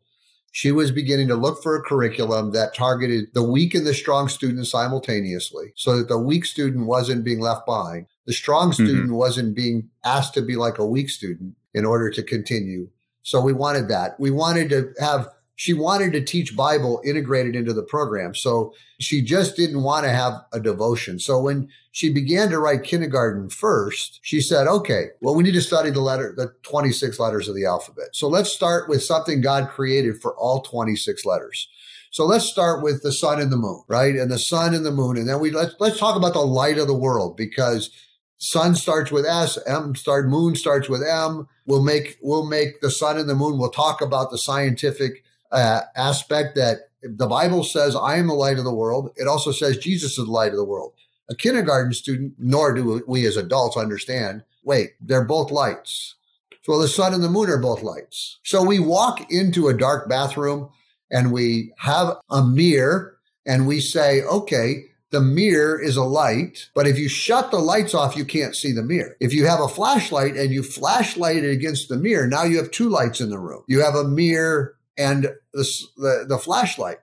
[0.50, 4.28] She was beginning to look for a curriculum that targeted the weak and the strong
[4.28, 8.06] student simultaneously, so that the weak student wasn't being left behind.
[8.26, 8.84] The strong mm-hmm.
[8.84, 9.14] student mm-hmm.
[9.14, 12.88] wasn't being asked to be like a weak student in order to continue
[13.28, 14.18] so we wanted that.
[14.18, 18.34] We wanted to have she wanted to teach Bible integrated into the program.
[18.34, 21.18] So she just didn't want to have a devotion.
[21.18, 25.60] So when she began to write kindergarten first, she said, okay, well, we need to
[25.60, 28.10] study the letter, the 26 letters of the alphabet.
[28.12, 31.68] So let's start with something God created for all 26 letters.
[32.10, 34.14] So let's start with the sun and the moon, right?
[34.14, 35.18] And the sun and the moon.
[35.18, 37.90] And then we let's let's talk about the light of the world because
[38.38, 41.48] sun starts with S, M start moon starts with M.
[41.66, 43.58] We'll make we'll make the sun and the moon.
[43.58, 48.58] We'll talk about the scientific uh, aspect that the Bible says, I am the light
[48.58, 49.12] of the world.
[49.16, 50.94] It also says Jesus is the light of the world.
[51.30, 56.14] A kindergarten student, nor do we as adults understand, wait, they're both lights.
[56.62, 58.38] So the sun and the moon are both lights.
[58.42, 60.70] So we walk into a dark bathroom
[61.10, 66.86] and we have a mirror and we say, okay, the mirror is a light, but
[66.86, 69.16] if you shut the lights off, you can't see the mirror.
[69.20, 72.70] If you have a flashlight and you flashlight it against the mirror, now you have
[72.70, 73.64] two lights in the room.
[73.68, 76.98] You have a mirror and the, the, the flashlight.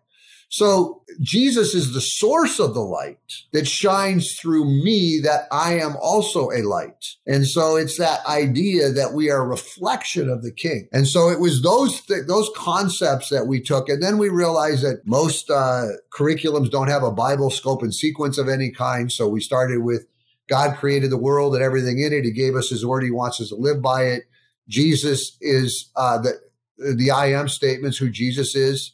[0.49, 3.17] So Jesus is the source of the light
[3.51, 7.15] that shines through me that I am also a light.
[7.25, 10.87] And so it's that idea that we are a reflection of the king.
[10.93, 13.89] And so it was those, th- those concepts that we took.
[13.89, 18.37] And then we realized that most uh, curriculums don't have a Bible scope and sequence
[18.37, 19.11] of any kind.
[19.11, 20.05] So we started with
[20.47, 22.23] God created the world and everything in it.
[22.23, 23.03] He gave us his word.
[23.03, 24.23] He wants us to live by it.
[24.67, 26.39] Jesus is uh, the
[26.77, 28.91] the I am statements, who Jesus is.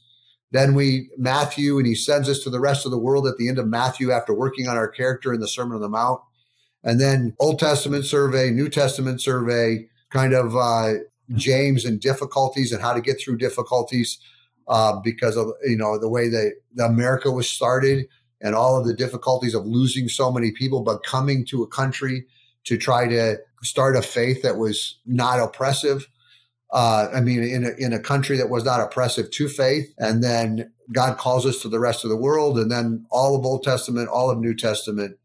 [0.51, 3.47] Then we, Matthew, and he sends us to the rest of the world at the
[3.47, 6.21] end of Matthew after working on our character in the Sermon on the Mount.
[6.83, 10.93] And then Old Testament survey, New Testament survey, kind of uh,
[11.35, 14.19] James and difficulties and how to get through difficulties
[14.67, 18.07] uh, because of, you know, the way that America was started
[18.41, 22.25] and all of the difficulties of losing so many people, but coming to a country
[22.63, 26.07] to try to start a faith that was not oppressive
[26.71, 29.93] uh, I mean, in a, in a country that was not oppressive to faith.
[29.97, 32.57] And then God calls us to the rest of the world.
[32.57, 35.17] And then all of Old Testament, all of New Testament,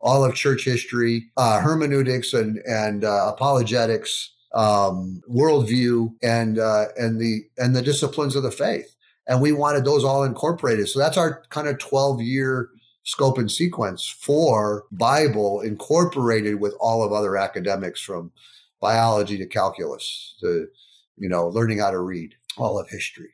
[0.00, 7.20] all of church history, uh, hermeneutics and, and uh, apologetics, um, worldview, and, uh, and,
[7.20, 8.94] the, and the disciplines of the faith.
[9.26, 10.88] And we wanted those all incorporated.
[10.88, 12.68] So that's our kind of 12 year
[13.04, 18.30] scope and sequence for Bible incorporated with all of other academics from
[18.80, 20.68] biology to calculus to
[21.22, 23.30] you know, learning how to read all of history.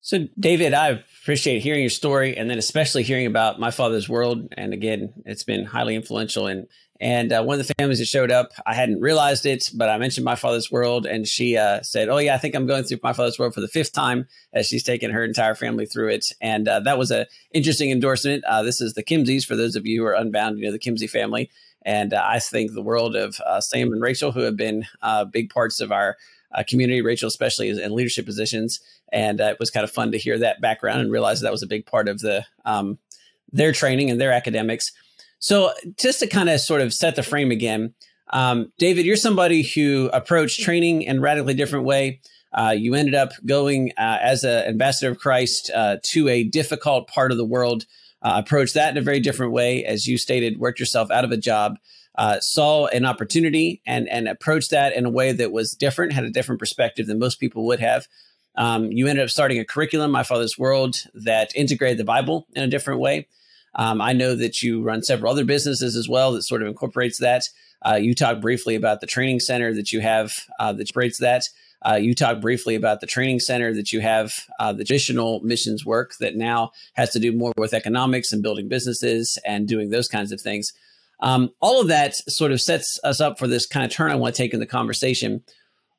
[0.00, 4.52] So, David, I appreciate hearing your story, and then especially hearing about my father's world.
[4.56, 6.46] And again, it's been highly influential.
[6.46, 6.66] And
[7.00, 9.98] and uh, one of the families that showed up, I hadn't realized it, but I
[9.98, 13.00] mentioned my father's world, and she uh, said, "Oh yeah, I think I'm going through
[13.02, 16.26] my father's world for the fifth time," as she's taken her entire family through it.
[16.40, 18.44] And uh, that was an interesting endorsement.
[18.44, 20.78] Uh, this is the Kimseys, for those of you who are unbound, you know the
[20.78, 21.50] Kimsey family.
[21.82, 24.84] And uh, I think the world of uh, Sam and Rachel, who have been
[25.30, 26.16] big parts of our
[26.56, 28.80] uh, community, Rachel especially in leadership positions,
[29.12, 31.62] and uh, it was kind of fun to hear that background and realize that was
[31.62, 32.98] a big part of the um,
[33.52, 34.90] their training and their academics.
[35.38, 37.94] So just to kind of sort of set the frame again,
[38.32, 42.20] um, David, you're somebody who approached training in a radically different way.
[42.52, 47.06] Uh, you ended up going uh, as an ambassador of Christ uh, to a difficult
[47.06, 47.84] part of the world.
[48.22, 51.36] Uh, that in a very different way, as you stated, worked yourself out of a
[51.36, 51.76] job
[52.16, 56.24] uh, saw an opportunity and and approached that in a way that was different, had
[56.24, 58.06] a different perspective than most people would have.
[58.56, 62.62] Um, you ended up starting a curriculum, My Father's World, that integrated the Bible in
[62.62, 63.28] a different way.
[63.74, 67.18] Um, I know that you run several other businesses as well that sort of incorporates
[67.18, 67.44] that.
[67.86, 71.42] Uh, you talked briefly about the training center that you have uh, that incorporates that.
[71.86, 75.84] Uh, you talked briefly about the training center that you have, uh, the traditional missions
[75.84, 80.08] work that now has to do more with economics and building businesses and doing those
[80.08, 80.72] kinds of things.
[81.20, 84.16] Um, all of that sort of sets us up for this kind of turn I
[84.16, 85.42] want to take in the conversation,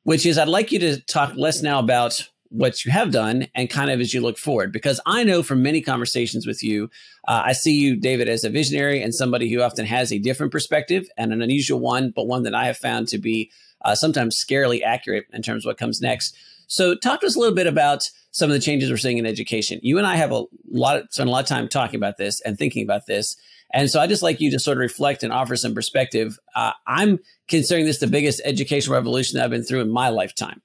[0.04, 3.68] which is I'd like you to talk less now about what you have done and
[3.68, 6.88] kind of as you look forward, because I know from many conversations with you,
[7.26, 10.50] uh, I see you, David, as a visionary and somebody who often has a different
[10.50, 13.50] perspective and an unusual one, but one that I have found to be
[13.84, 16.34] uh, sometimes scarily accurate in terms of what comes next.
[16.68, 19.26] So, talk to us a little bit about some of the changes we're seeing in
[19.26, 19.80] education.
[19.82, 22.40] You and I have a lot, of, spent a lot of time talking about this
[22.42, 23.36] and thinking about this.
[23.74, 26.38] And so I just like you to sort of reflect and offer some perspective.
[26.54, 30.62] Uh, I'm considering this the biggest educational revolution that I've been through in my lifetime.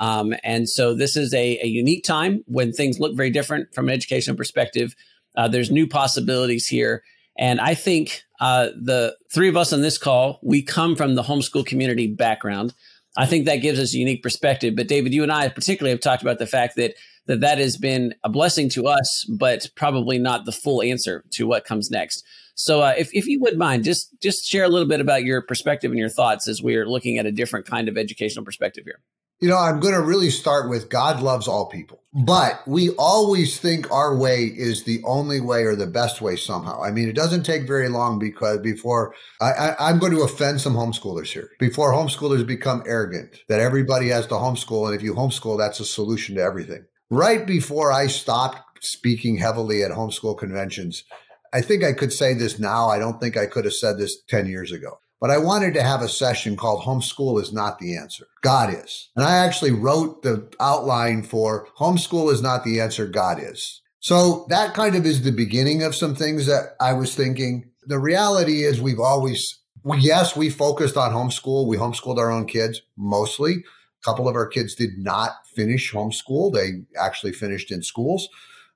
[0.00, 3.88] Um, and so this is a, a, unique time when things look very different from
[3.88, 4.94] an educational perspective.
[5.36, 7.04] Uh, there's new possibilities here.
[7.38, 11.22] And I think uh, the three of us on this call, we come from the
[11.22, 12.74] homeschool community background.
[13.16, 14.74] I think that gives us a unique perspective.
[14.76, 16.94] But David, you and I particularly have talked about the fact that
[17.26, 21.46] that that has been a blessing to us, but probably not the full answer to
[21.46, 22.22] what comes next.
[22.54, 25.42] So, uh, if if you would mind, just just share a little bit about your
[25.42, 28.84] perspective and your thoughts as we are looking at a different kind of educational perspective
[28.84, 29.00] here.
[29.44, 32.00] You know, I'm going to really start with God loves all people.
[32.14, 36.82] But we always think our way is the only way or the best way somehow.
[36.82, 40.62] I mean, it doesn't take very long because before I, I, am going to offend
[40.62, 41.50] some homeschoolers here.
[41.58, 45.84] Before homeschoolers become arrogant, that everybody has to homeschool, and if you homeschool, that's a
[45.84, 46.86] solution to everything.
[47.10, 51.04] Right before I stopped speaking heavily at homeschool conventions,
[51.52, 52.88] I think I could say this now.
[52.88, 55.00] I don't think I could have said this 10 years ago.
[55.20, 58.26] But I wanted to have a session called Homeschool is Not the Answer.
[58.42, 59.10] God is.
[59.16, 63.80] And I actually wrote the outline for Homeschool is Not the Answer, God is.
[64.00, 67.70] So that kind of is the beginning of some things that I was thinking.
[67.86, 69.60] The reality is we've always,
[69.98, 71.66] yes, we focused on homeschool.
[71.66, 73.52] We homeschooled our own kids mostly.
[73.54, 76.52] A couple of our kids did not finish homeschool.
[76.52, 78.28] They actually finished in schools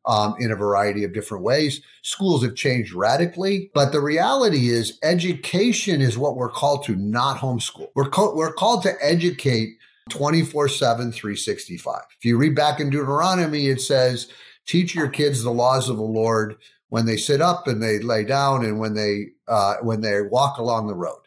[0.08, 1.80] um, in a variety of different ways.
[2.02, 7.36] Schools have changed radically, but the reality is education is what we're called to, not
[7.36, 7.88] homeschool.
[7.94, 9.76] We're, co- we're called to educate
[10.08, 12.00] 24 7, 365.
[12.18, 14.28] If you read back in Deuteronomy, it says,
[14.66, 16.56] teach your kids the laws of the Lord
[16.88, 20.58] when they sit up and they lay down and when they uh, when they walk
[20.58, 21.20] along the road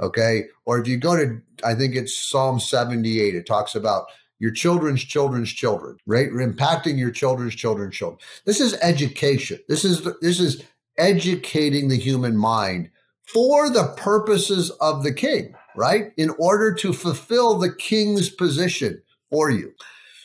[0.00, 4.06] okay or if you go to i think it's psalm 78 it talks about
[4.38, 6.26] your children's children's children, right?
[6.26, 8.18] You're impacting your children's children's children.
[8.44, 9.58] This is education.
[9.68, 10.62] This is this is
[10.98, 12.90] educating the human mind
[13.26, 16.12] for the purposes of the king, right?
[16.16, 19.72] In order to fulfill the king's position for you.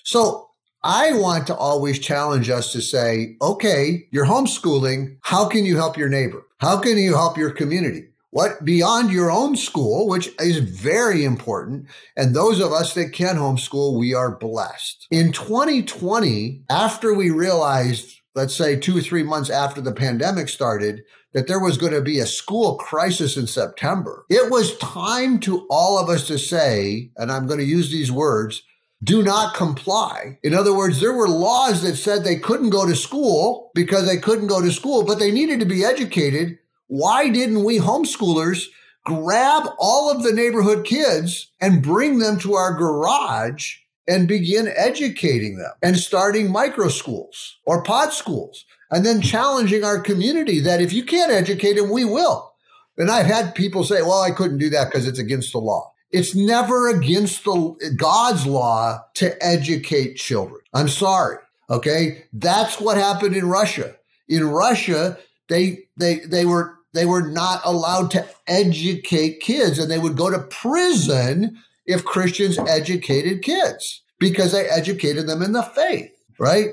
[0.03, 0.49] So
[0.83, 5.17] I want to always challenge us to say, okay, you're homeschooling.
[5.21, 6.43] How can you help your neighbor?
[6.59, 8.10] How can you help your community?
[8.31, 11.85] What beyond your own school, which is very important.
[12.17, 15.07] And those of us that can homeschool, we are blessed.
[15.11, 21.03] In 2020, after we realized, let's say two or three months after the pandemic started,
[21.33, 25.65] that there was going to be a school crisis in September, it was time to
[25.69, 28.63] all of us to say, and I'm going to use these words,
[29.03, 30.37] do not comply.
[30.43, 34.17] In other words, there were laws that said they couldn't go to school because they
[34.17, 36.59] couldn't go to school, but they needed to be educated
[36.91, 38.65] why didn't we homeschoolers
[39.05, 43.77] grab all of the neighborhood kids and bring them to our garage
[44.09, 50.01] and begin educating them and starting micro schools or pod schools and then challenging our
[50.01, 52.51] community that if you can't educate them, we will.
[52.97, 55.93] And I've had people say, well, I couldn't do that because it's against the law.
[56.11, 60.59] It's never against the God's law to educate children.
[60.73, 61.37] I'm sorry.
[61.69, 62.25] Okay.
[62.33, 63.95] That's what happened in Russia.
[64.27, 65.17] In Russia,
[65.47, 70.29] they, they, they were they were not allowed to educate kids and they would go
[70.29, 76.69] to prison if Christians educated kids because they educated them in the faith, right?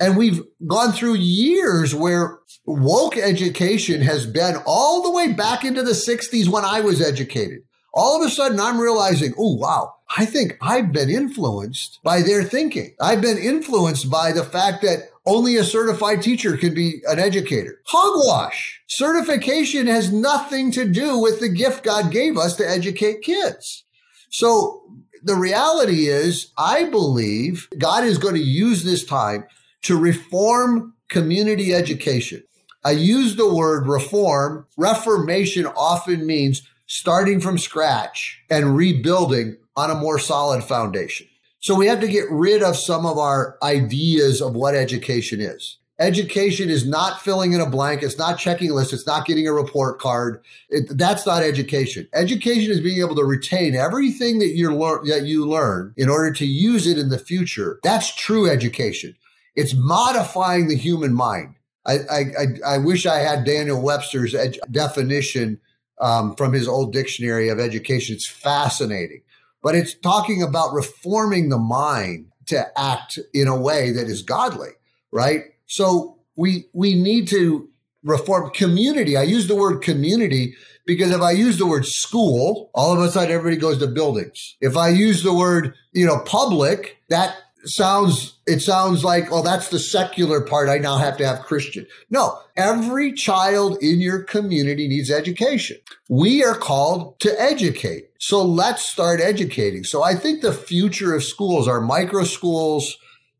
[0.00, 5.82] And we've gone through years where woke education has been all the way back into
[5.82, 7.60] the 60s when I was educated.
[7.94, 12.44] All of a sudden, I'm realizing, oh, wow, I think I've been influenced by their
[12.44, 12.94] thinking.
[13.00, 17.80] I've been influenced by the fact that only a certified teacher can be an educator.
[17.86, 18.80] Hogwash.
[18.86, 23.84] Certification has nothing to do with the gift God gave us to educate kids.
[24.30, 24.82] So
[25.22, 29.44] the reality is, I believe God is going to use this time
[29.82, 32.42] to reform community education.
[32.84, 34.66] I use the word reform.
[34.76, 41.26] Reformation often means starting from scratch and rebuilding on a more solid foundation.
[41.66, 45.78] So we have to get rid of some of our ideas of what education is.
[45.98, 48.04] Education is not filling in a blank.
[48.04, 48.92] It's not checking a list.
[48.92, 50.44] It's not getting a report card.
[50.68, 52.06] It, that's not education.
[52.14, 56.30] Education is being able to retain everything that you learn that you learn in order
[56.34, 57.80] to use it in the future.
[57.82, 59.16] That's true education.
[59.56, 61.56] It's modifying the human mind.
[61.84, 65.58] I, I, I wish I had Daniel Webster's ed- definition
[66.00, 68.14] um, from his old dictionary of education.
[68.14, 69.22] It's fascinating
[69.66, 74.68] but it's talking about reforming the mind to act in a way that is godly,
[75.10, 75.40] right?
[75.66, 77.68] So we we need to
[78.04, 79.16] reform community.
[79.16, 80.54] I use the word community
[80.86, 84.54] because if I use the word school, all of a sudden everybody goes to buildings.
[84.60, 87.34] If I use the word, you know, public, that
[87.68, 90.68] sounds it sounds like oh that's the secular part.
[90.68, 91.86] I now have to have christian.
[92.10, 95.78] No every child in your community needs education.
[96.08, 98.10] We are called to educate.
[98.18, 99.84] So let's start educating.
[99.84, 102.96] So i think the future of schools are micro schools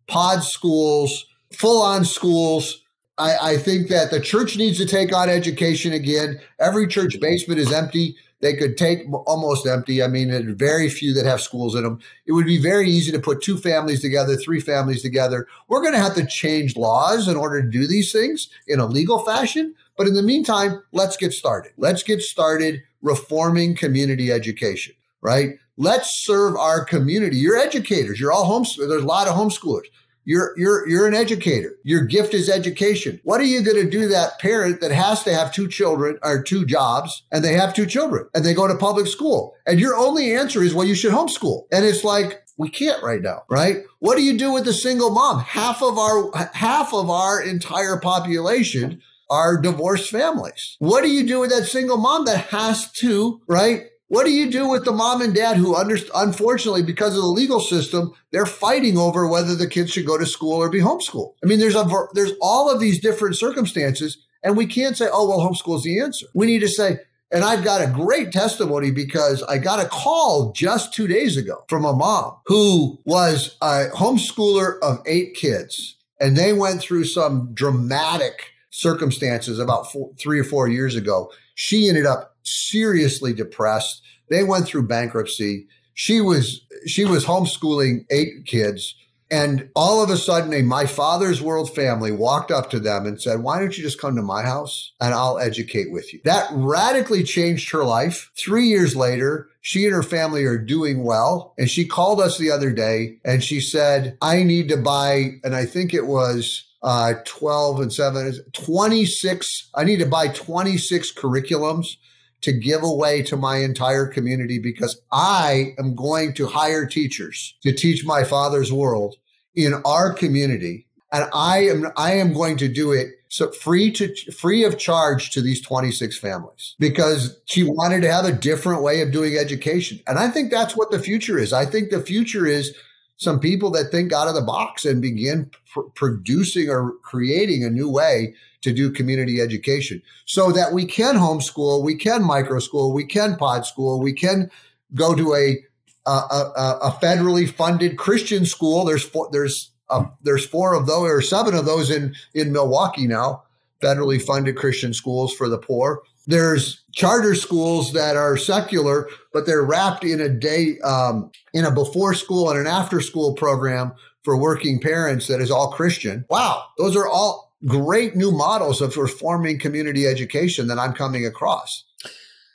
[0.07, 2.83] pod schools full on schools.
[3.19, 6.41] I, I think that the church needs to take on education again.
[6.61, 10.03] Every church basement is empty they could take almost empty.
[10.03, 12.01] I mean, very few that have schools in them.
[12.27, 15.47] It would be very easy to put two families together, three families together.
[15.69, 18.87] We're going to have to change laws in order to do these things in a
[18.87, 19.75] legal fashion.
[19.97, 21.73] But in the meantime, let's get started.
[21.79, 25.55] Let's get started reforming community education, right?
[25.79, 27.37] Let's serve our community.
[27.37, 28.21] You're educators.
[28.21, 28.89] You're all homeschoolers.
[28.89, 29.87] There's a lot of homeschoolers.
[30.27, 31.77] You're you're you're an educator.
[31.85, 33.21] Your gift is education.
[33.23, 36.43] What are you going to do that parent that has to have two children or
[36.43, 39.97] two jobs and they have two children and they go to public school and your
[39.97, 41.67] only answer is well you should homeschool.
[41.71, 43.85] And it's like we can't right now, right?
[44.01, 45.41] What do you do with the single mom?
[45.41, 49.01] Half of our half of our entire population
[49.31, 50.77] are divorced families.
[50.81, 53.87] What do you do with that single mom that has to, right?
[54.09, 57.29] What do you do with the mom and dad who, under, unfortunately, because of the
[57.29, 61.35] legal system, they're fighting over whether the kids should go to school or be homeschooled?
[61.43, 61.85] I mean, there's a
[62.15, 66.01] there's all of these different circumstances, and we can't say, "Oh, well, homeschool is the
[66.01, 67.01] answer." We need to say,
[67.33, 71.65] and I've got a great testimony because I got a call just two days ago
[71.69, 77.51] from a mom who was a homeschooler of eight kids, and they went through some
[77.55, 81.33] dramatic circumstances about four, three or four years ago.
[81.57, 84.03] She ended up seriously depressed.
[84.31, 85.67] They went through bankruptcy.
[85.95, 88.95] She was she was homeschooling eight kids.
[89.29, 93.21] And all of a sudden, a my father's world family walked up to them and
[93.21, 96.21] said, Why don't you just come to my house and I'll educate with you?
[96.25, 98.31] That radically changed her life.
[98.39, 101.55] Three years later, she and her family are doing well.
[101.59, 105.57] And she called us the other day and she said, I need to buy, and
[105.57, 109.71] I think it was uh, 12 and 7, 26.
[109.75, 111.97] I need to buy 26 curriculums
[112.43, 117.73] to give away to my entire community because I am going to hire teachers to
[117.73, 119.17] teach my father's world
[119.55, 120.87] in our community.
[121.13, 125.31] And I am, I am going to do it so free to free of charge
[125.31, 130.01] to these 26 families because she wanted to have a different way of doing education.
[130.07, 131.53] And I think that's what the future is.
[131.53, 132.77] I think the future is
[133.17, 137.71] some people that think out of the box and begin pr- producing or creating a
[137.71, 142.93] new way to do community education so that we can homeschool, we can micro school,
[142.93, 144.51] we can pod school, we can
[144.95, 145.59] go to a
[146.07, 148.85] a, a, a federally funded Christian school.
[148.85, 153.07] There's four, there's uh, there's four of those or seven of those in in Milwaukee
[153.07, 153.43] now,
[153.83, 156.03] federally funded Christian schools for the poor.
[156.29, 161.71] There's charter schools that are secular, but they're wrapped in a day um, in a
[161.71, 163.93] before school and an after school program
[164.25, 166.25] for working parents that is all Christian.
[166.29, 171.85] Wow, those are all great new models of reforming community education that I'm coming across.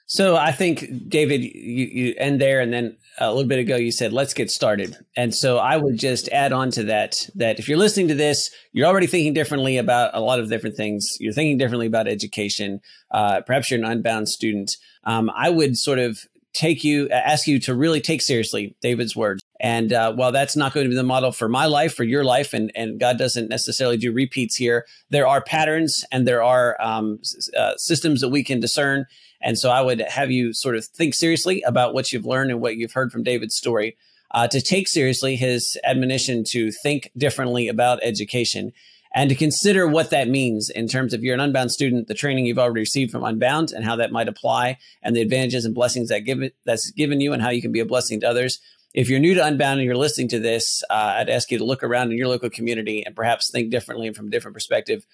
[0.06, 3.94] So I think, David, you, you end there, and then a little bit ago you
[3.94, 4.98] said, let's get started.
[5.16, 8.50] And so I would just add on to that that if you're listening to this,
[8.74, 11.08] you're already thinking differently about a lot of different things.
[11.22, 12.82] You're thinking differently about education.
[13.10, 14.76] Uh, perhaps you're an unbound student.
[15.06, 16.20] Um, I would sort of
[16.54, 19.42] take you, ask you to really take seriously David's words.
[19.62, 22.24] And uh, while that's not going to be the model for my life, for your
[22.24, 26.76] life, and, and God doesn't necessarily do repeats here, there are patterns and there are
[26.82, 27.20] um,
[27.56, 29.06] uh, systems that we can discern.
[29.40, 32.60] And so I would have you sort of think seriously about what you've learned and
[32.60, 33.96] what you've heard from David's story,
[34.32, 38.72] uh, to take seriously his admonition to think differently about education
[39.14, 42.48] and to consider what that means in terms of you're an unbound student, the training
[42.48, 46.10] you've already received from Unbound and how that might apply and the advantages and blessings
[46.10, 48.60] that give it, that's given you and how you can be a blessing to others
[48.94, 51.64] if you're new to Unbound and you're listening to this, uh, I'd ask you to
[51.64, 55.06] look around in your local community and perhaps think differently and from a different perspective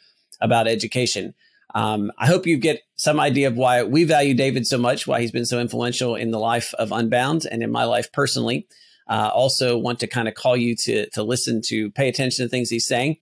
[0.42, 1.34] about education.
[1.76, 5.22] Um, I hope you get some idea of why we value David so much, why
[5.22, 8.68] he's been so influential in the life of Unbound and in my life personally.
[9.10, 12.50] Uh, also, want to kind of call you to to listen to, pay attention to
[12.50, 13.18] things he's saying.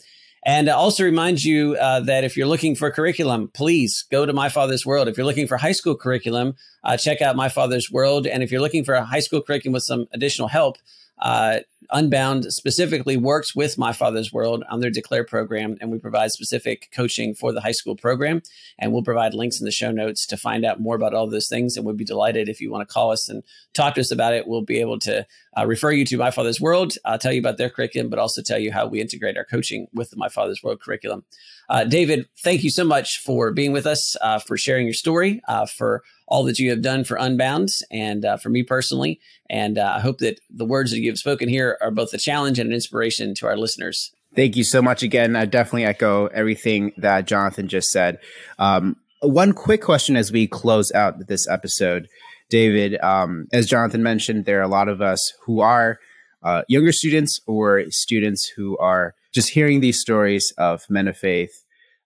[0.46, 4.48] And also remind you uh, that if you're looking for curriculum, please go to My
[4.48, 5.08] Father's World.
[5.08, 8.28] If you're looking for high school curriculum, uh, check out My Father's World.
[8.28, 10.78] And if you're looking for a high school curriculum with some additional help,
[11.20, 11.60] uh,
[11.92, 16.90] Unbound specifically works with My Father's World on their Declare program, and we provide specific
[16.94, 18.42] coaching for the high school program.
[18.80, 21.48] And we'll provide links in the show notes to find out more about all those
[21.48, 21.78] things.
[21.78, 23.44] And we'd be delighted if you want to call us and
[23.74, 24.48] talk to us about it.
[24.48, 25.26] We'll be able to
[25.58, 28.42] uh, refer you to My Father's World, uh, tell you about their curriculum, but also
[28.42, 31.24] tell you how we integrate our coaching with the My Father's World curriculum.
[31.70, 35.42] Uh, David, thank you so much for being with us, uh, for sharing your story,
[35.48, 39.20] uh, for all that you have done for Unbound and uh, for me personally.
[39.50, 42.18] And uh, I hope that the words that you have spoken here are both a
[42.18, 44.12] challenge and an inspiration to our listeners.
[44.36, 45.36] Thank you so much again.
[45.36, 48.20] I definitely echo everything that Jonathan just said.
[48.60, 52.10] Um, one quick question as we close out this episode,
[52.50, 53.00] David.
[53.02, 56.00] Um, as Jonathan mentioned, there are a lot of us who are
[56.44, 61.65] uh, younger students or students who are just hearing these stories of men of faith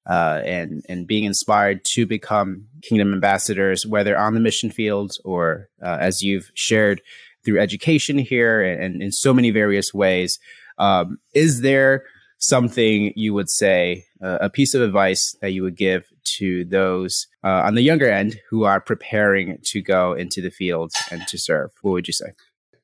[0.10, 5.70] uh, and and being inspired to become kingdom ambassadors, whether on the mission field or
[5.84, 7.02] uh, as you've shared
[7.46, 10.40] through education here and, and in so many various ways.
[10.78, 12.04] Um, is there
[12.40, 16.06] something you would say, uh, a piece of advice that you would give
[16.38, 20.92] to those uh, on the younger end who are preparing to go into the field
[21.12, 21.72] and to serve?
[21.82, 22.32] What would you say?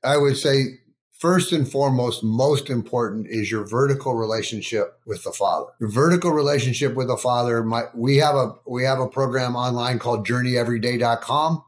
[0.04, 0.80] I would say
[1.26, 5.72] first and foremost, most important is your vertical relationship with the Father.
[5.80, 7.64] Your vertical relationship with the Father.
[7.64, 11.64] My, we have a we have a program online called JourneyEveryday.com.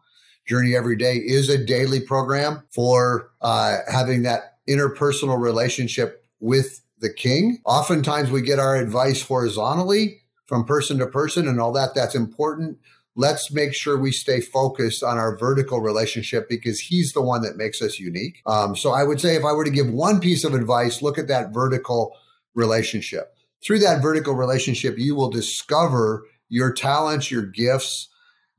[0.48, 7.12] Journey Every Day is a daily program for uh, having that interpersonal relationship with the
[7.12, 7.60] King.
[7.66, 11.96] Oftentimes, we get our advice horizontally from person to person, and all that.
[11.96, 12.78] That's important
[13.18, 17.58] let's make sure we stay focused on our vertical relationship because he's the one that
[17.58, 18.42] makes us unique.
[18.46, 21.18] Um, so I would say if I were to give one piece of advice, look
[21.18, 22.16] at that vertical
[22.54, 23.36] relationship.
[23.66, 28.08] Through that vertical relationship, you will discover your talents, your gifts.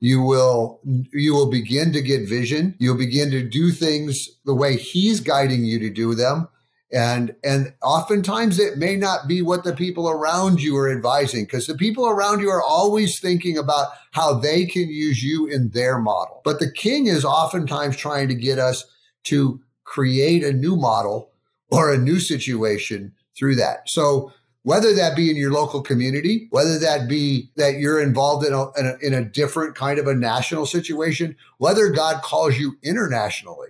[0.01, 2.75] You will you will begin to get vision.
[2.79, 6.49] You'll begin to do things the way he's guiding you to do them
[6.91, 11.67] and and oftentimes it may not be what the people around you are advising because
[11.67, 15.99] the people around you are always thinking about how they can use you in their
[15.99, 16.41] model.
[16.45, 18.87] But the king is oftentimes trying to get us
[19.25, 21.31] to create a new model
[21.71, 23.89] or a new situation through that.
[23.89, 24.33] So
[24.63, 28.71] whether that be in your local community whether that be that you're involved in a,
[28.73, 33.69] in a, in a different kind of a national situation whether god calls you internationally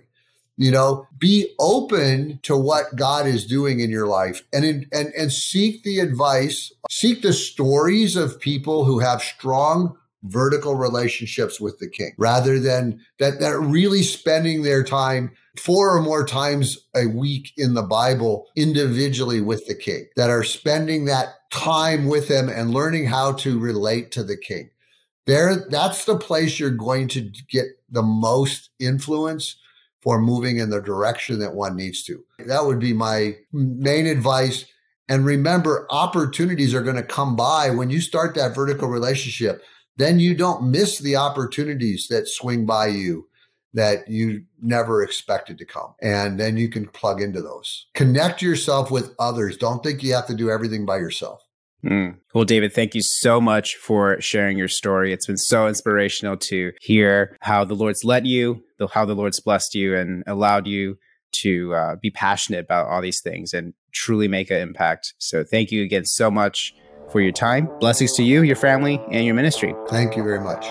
[0.59, 5.11] you know be open to what god is doing in your life and in, and
[5.17, 11.79] and seek the advice seek the stories of people who have strong vertical relationships with
[11.79, 17.07] the king rather than that that really spending their time four or more times a
[17.07, 22.49] week in the bible individually with the king that are spending that time with him
[22.49, 24.69] and learning how to relate to the king.
[25.25, 29.57] There that's the place you're going to get the most influence
[30.01, 32.23] for moving in the direction that one needs to.
[32.39, 34.65] That would be my main advice.
[35.07, 39.63] And remember, opportunities are going to come by when you start that vertical relationship.
[39.97, 43.27] Then you don't miss the opportunities that swing by you
[43.73, 45.93] that you never expected to come.
[46.01, 47.87] And then you can plug into those.
[47.93, 49.57] Connect yourself with others.
[49.57, 51.43] Don't think you have to do everything by yourself.
[51.83, 52.17] Mm.
[52.33, 55.13] Well, David, thank you so much for sharing your story.
[55.13, 59.75] It's been so inspirational to hear how the Lord's led you, how the Lord's blessed
[59.75, 60.97] you, and allowed you
[61.31, 65.13] to uh, be passionate about all these things and truly make an impact.
[65.19, 66.73] So, thank you again so much
[67.11, 67.69] for your time.
[67.79, 69.73] Blessings to you, your family, and your ministry.
[69.89, 70.65] Thank you very much.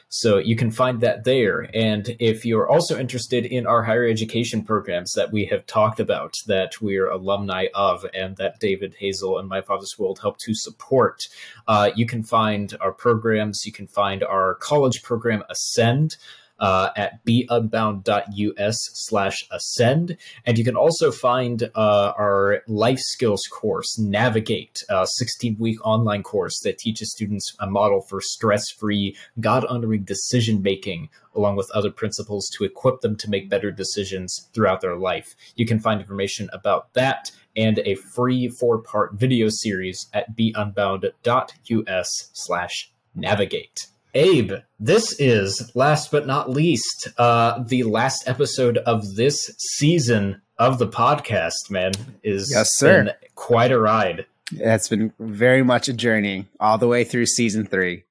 [0.08, 1.68] So you can find that there.
[1.74, 6.36] And if you're also interested in our higher education programs that we have talked about,
[6.46, 11.28] that we're alumni of, and that David Hazell and My Father's World help to support,
[11.66, 13.66] uh, you can find our programs.
[13.66, 16.16] You can find our college program, Ascend
[16.58, 20.16] uh, at beunbound.us slash ascend.
[20.44, 26.22] And you can also find uh, our life skills course, Navigate, a 16 week online
[26.22, 31.70] course that teaches students a model for stress free, God honoring decision making, along with
[31.72, 35.34] other principles to equip them to make better decisions throughout their life.
[35.56, 42.30] You can find information about that and a free four part video series at beunbound.us
[42.32, 43.86] slash navigate.
[44.16, 50.78] Abe, this is last but not least uh, the last episode of this season of
[50.78, 51.70] the podcast.
[51.70, 51.92] Man,
[52.22, 53.14] is yes, sir.
[53.34, 54.24] quite a ride.
[54.52, 58.04] It's been very much a journey all the way through season three.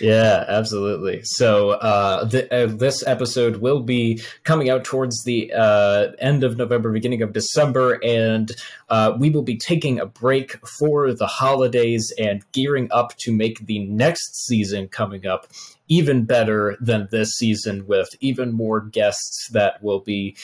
[0.00, 1.22] Yeah, absolutely.
[1.24, 6.92] So uh, uh, this episode will be coming out towards the uh, end of November,
[6.92, 8.52] beginning of December, and
[8.88, 13.66] uh, we will be taking a break for the holidays and gearing up to make
[13.66, 15.46] the next season coming up
[15.88, 20.36] even better than this season with even more guests that will be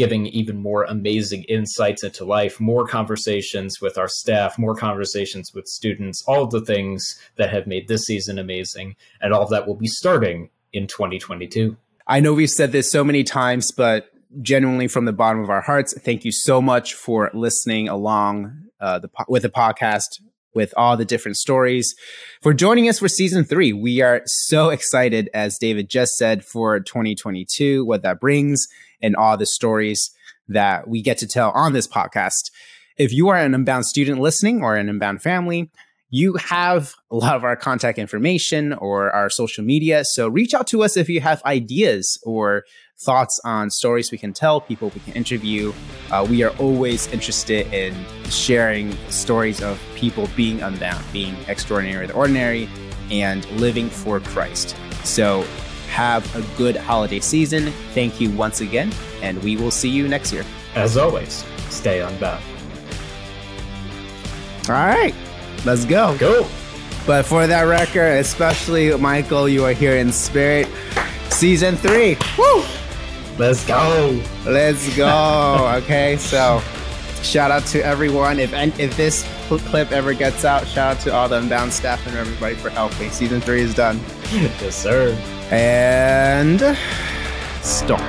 [0.00, 5.66] giving even more amazing insights into life, more conversations with our staff, more conversations with
[5.66, 8.96] students, all the things that have made this season amazing.
[9.20, 11.76] And all of that will be starting in 2022.
[12.06, 15.60] I know we've said this so many times, but genuinely from the bottom of our
[15.60, 20.22] hearts, thank you so much for listening along uh, the, with the podcast
[20.54, 21.94] with all the different stories.
[22.42, 26.80] For joining us for season three, we are so excited, as David just said, for
[26.80, 28.66] 2022, what that brings
[29.00, 30.10] and all the stories
[30.48, 32.50] that we get to tell on this podcast.
[32.96, 35.70] If you are an Unbound student listening or an Unbound family,
[36.10, 40.02] you have a lot of our contact information or our social media.
[40.04, 42.64] So reach out to us if you have ideas or
[43.00, 45.72] thoughts on stories we can tell, people we can interview.
[46.10, 47.94] Uh, we are always interested in
[48.28, 52.68] sharing stories of people being unbound, being extraordinary or the ordinary,
[53.10, 54.76] and living for Christ.
[55.02, 55.44] So
[55.88, 57.72] have a good holiday season.
[57.94, 58.92] Thank you once again,
[59.22, 60.44] and we will see you next year.
[60.74, 62.44] As always, stay unbound.
[64.68, 65.14] All right,
[65.64, 66.16] let's go.
[66.18, 66.46] Go.
[67.06, 70.68] But for that record, especially Michael, you are here in spirit.
[71.30, 72.18] Season three.
[72.38, 72.62] Woo!
[73.38, 74.22] Let's go.
[74.44, 75.72] Let's go.
[75.82, 76.62] okay, so
[77.22, 78.38] shout out to everyone.
[78.38, 82.16] If if this clip ever gets out, shout out to all the Unbound staff and
[82.16, 83.10] everybody for helping.
[83.10, 84.00] Season three is done.
[84.32, 85.16] yes, sir
[85.50, 86.60] and
[87.62, 88.00] stop.